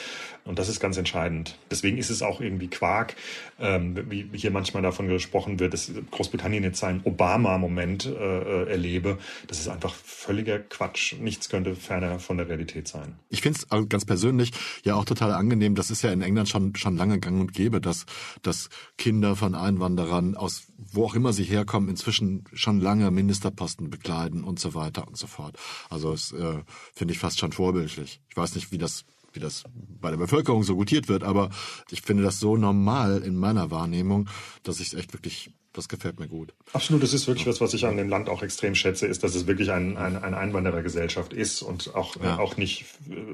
[0.50, 1.60] Und das ist ganz entscheidend.
[1.70, 3.16] Deswegen ist es auch irgendwie Quark,
[3.60, 9.20] ähm, wie hier manchmal davon gesprochen wird, dass Großbritannien jetzt seinen Obama-Moment äh, äh, erlebe.
[9.46, 11.14] Das ist einfach völliger Quatsch.
[11.20, 13.20] Nichts könnte ferner von der Realität sein.
[13.30, 14.52] Ich finde es ganz persönlich
[14.84, 15.76] ja auch total angenehm.
[15.76, 18.08] Das ist ja in England schon, schon lange gang und gäbe, dass,
[18.42, 24.44] dass Kinder von Einwanderern aus wo auch immer sie herkommen, inzwischen schon lange Ministerposten bekleiden
[24.44, 25.58] und so weiter und so fort.
[25.90, 26.64] Also es äh,
[26.96, 28.22] finde ich fast schon vorbildlich.
[28.30, 29.06] Ich weiß nicht, wie das
[29.40, 29.64] wie das
[30.02, 31.50] bei der Bevölkerung so gutiert wird, aber
[31.90, 34.30] ich finde das so normal in meiner Wahrnehmung,
[34.64, 36.54] dass ich es echt wirklich das gefällt mir gut.
[36.74, 39.34] Absolut, das ist wirklich was, was ich an dem Land auch extrem schätze, ist, dass
[39.34, 42.36] es wirklich ein, ein, eine Einwanderergesellschaft ist und auch, ja.
[42.36, 42.86] äh, auch nicht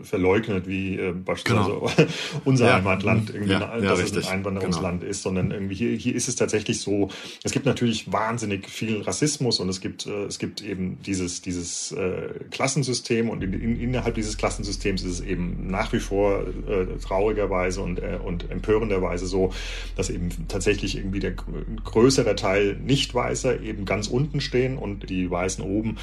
[0.03, 1.91] verleugnet, wie äh, beispielsweise genau.
[2.45, 2.75] unser ja.
[2.75, 3.79] Heimatland, irgendwie, ja.
[3.79, 5.11] dass es ein Einwanderungsland genau.
[5.11, 7.09] ist, sondern irgendwie hier, hier ist es tatsächlich so,
[7.43, 11.91] es gibt natürlich wahnsinnig viel Rassismus und es gibt, äh, es gibt eben dieses, dieses
[11.93, 16.85] äh, Klassensystem und in, in, innerhalb dieses Klassensystems ist es eben nach wie vor äh,
[17.03, 19.51] traurigerweise und, äh, und empörenderweise so,
[19.95, 25.63] dass eben tatsächlich irgendwie der größere Teil Nicht-Weißer eben ganz unten stehen und die Weißen
[25.63, 25.97] oben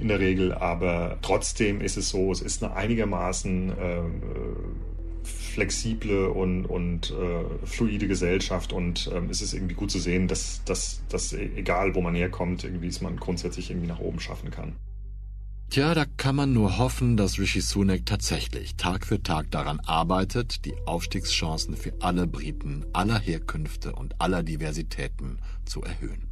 [0.00, 0.52] in der Regel.
[0.52, 4.00] Aber trotzdem ist es so, es ist eine einigermaßen äh,
[5.22, 10.62] flexible und, und äh, fluide Gesellschaft und ähm, es ist irgendwie gut zu sehen, dass,
[10.64, 14.76] dass, dass egal wo man herkommt, irgendwie es man grundsätzlich irgendwie nach oben schaffen kann.
[15.70, 20.64] Tja, da kann man nur hoffen, dass Rishi Sunak tatsächlich Tag für Tag daran arbeitet,
[20.64, 26.26] die Aufstiegschancen für alle Briten aller Herkünfte und aller Diversitäten zu erhöhen.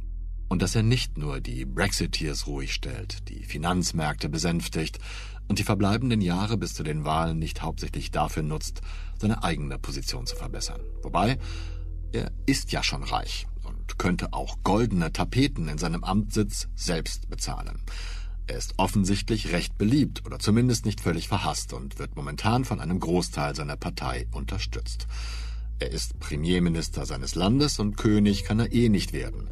[0.47, 4.97] Und dass er nicht nur die Brexiteers ruhig stellt, die Finanzmärkte besänftigt
[5.47, 8.81] und die verbleibenden Jahre bis zu den Wahlen nicht hauptsächlich dafür nutzt,
[9.19, 10.81] seine eigene Position zu verbessern.
[11.03, 11.37] Wobei,
[12.11, 17.83] er ist ja schon reich und könnte auch goldene Tapeten in seinem Amtssitz selbst bezahlen.
[18.47, 22.99] Er ist offensichtlich recht beliebt oder zumindest nicht völlig verhasst und wird momentan von einem
[22.99, 25.05] Großteil seiner Partei unterstützt.
[25.79, 29.49] Er ist Premierminister seines Landes und König kann er eh nicht werden.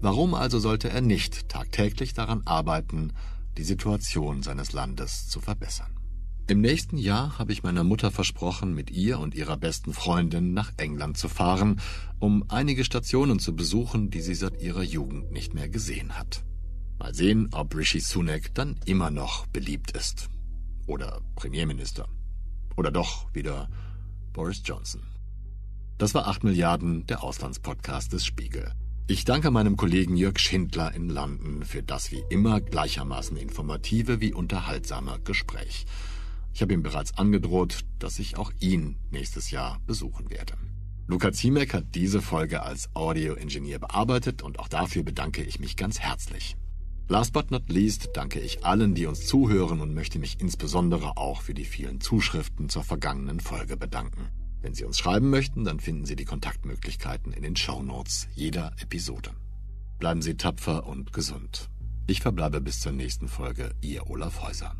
[0.00, 3.12] Warum also sollte er nicht tagtäglich daran arbeiten,
[3.58, 5.94] die Situation seines Landes zu verbessern?
[6.46, 10.72] Im nächsten Jahr habe ich meiner Mutter versprochen, mit ihr und ihrer besten Freundin nach
[10.78, 11.78] England zu fahren,
[12.18, 16.42] um einige Stationen zu besuchen, die sie seit ihrer Jugend nicht mehr gesehen hat.
[16.98, 20.28] Mal sehen, ob Rishi Sunak dann immer noch beliebt ist.
[20.86, 22.08] Oder Premierminister.
[22.76, 23.68] Oder doch wieder
[24.32, 25.02] Boris Johnson.
[25.96, 28.72] Das war 8 Milliarden, der Auslandspodcast des Spiegel.
[29.06, 34.34] Ich danke meinem Kollegen Jörg Schindler in London für das wie immer gleichermaßen informative wie
[34.34, 35.86] unterhaltsame Gespräch.
[36.52, 40.54] Ich habe ihm bereits angedroht, dass ich auch ihn nächstes Jahr besuchen werde.
[41.06, 46.00] Luca Ziemek hat diese Folge als Audio-Ingenieur bearbeitet und auch dafür bedanke ich mich ganz
[46.00, 46.56] herzlich.
[47.10, 51.40] Last but not least danke ich allen, die uns zuhören und möchte mich insbesondere auch
[51.40, 54.28] für die vielen Zuschriften zur vergangenen Folge bedanken.
[54.60, 58.72] Wenn Sie uns schreiben möchten, dann finden Sie die Kontaktmöglichkeiten in den Show Notes jeder
[58.78, 59.30] Episode.
[59.98, 61.70] Bleiben Sie tapfer und gesund.
[62.06, 64.76] Ich verbleibe bis zur nächsten Folge, Ihr Olaf Häuser.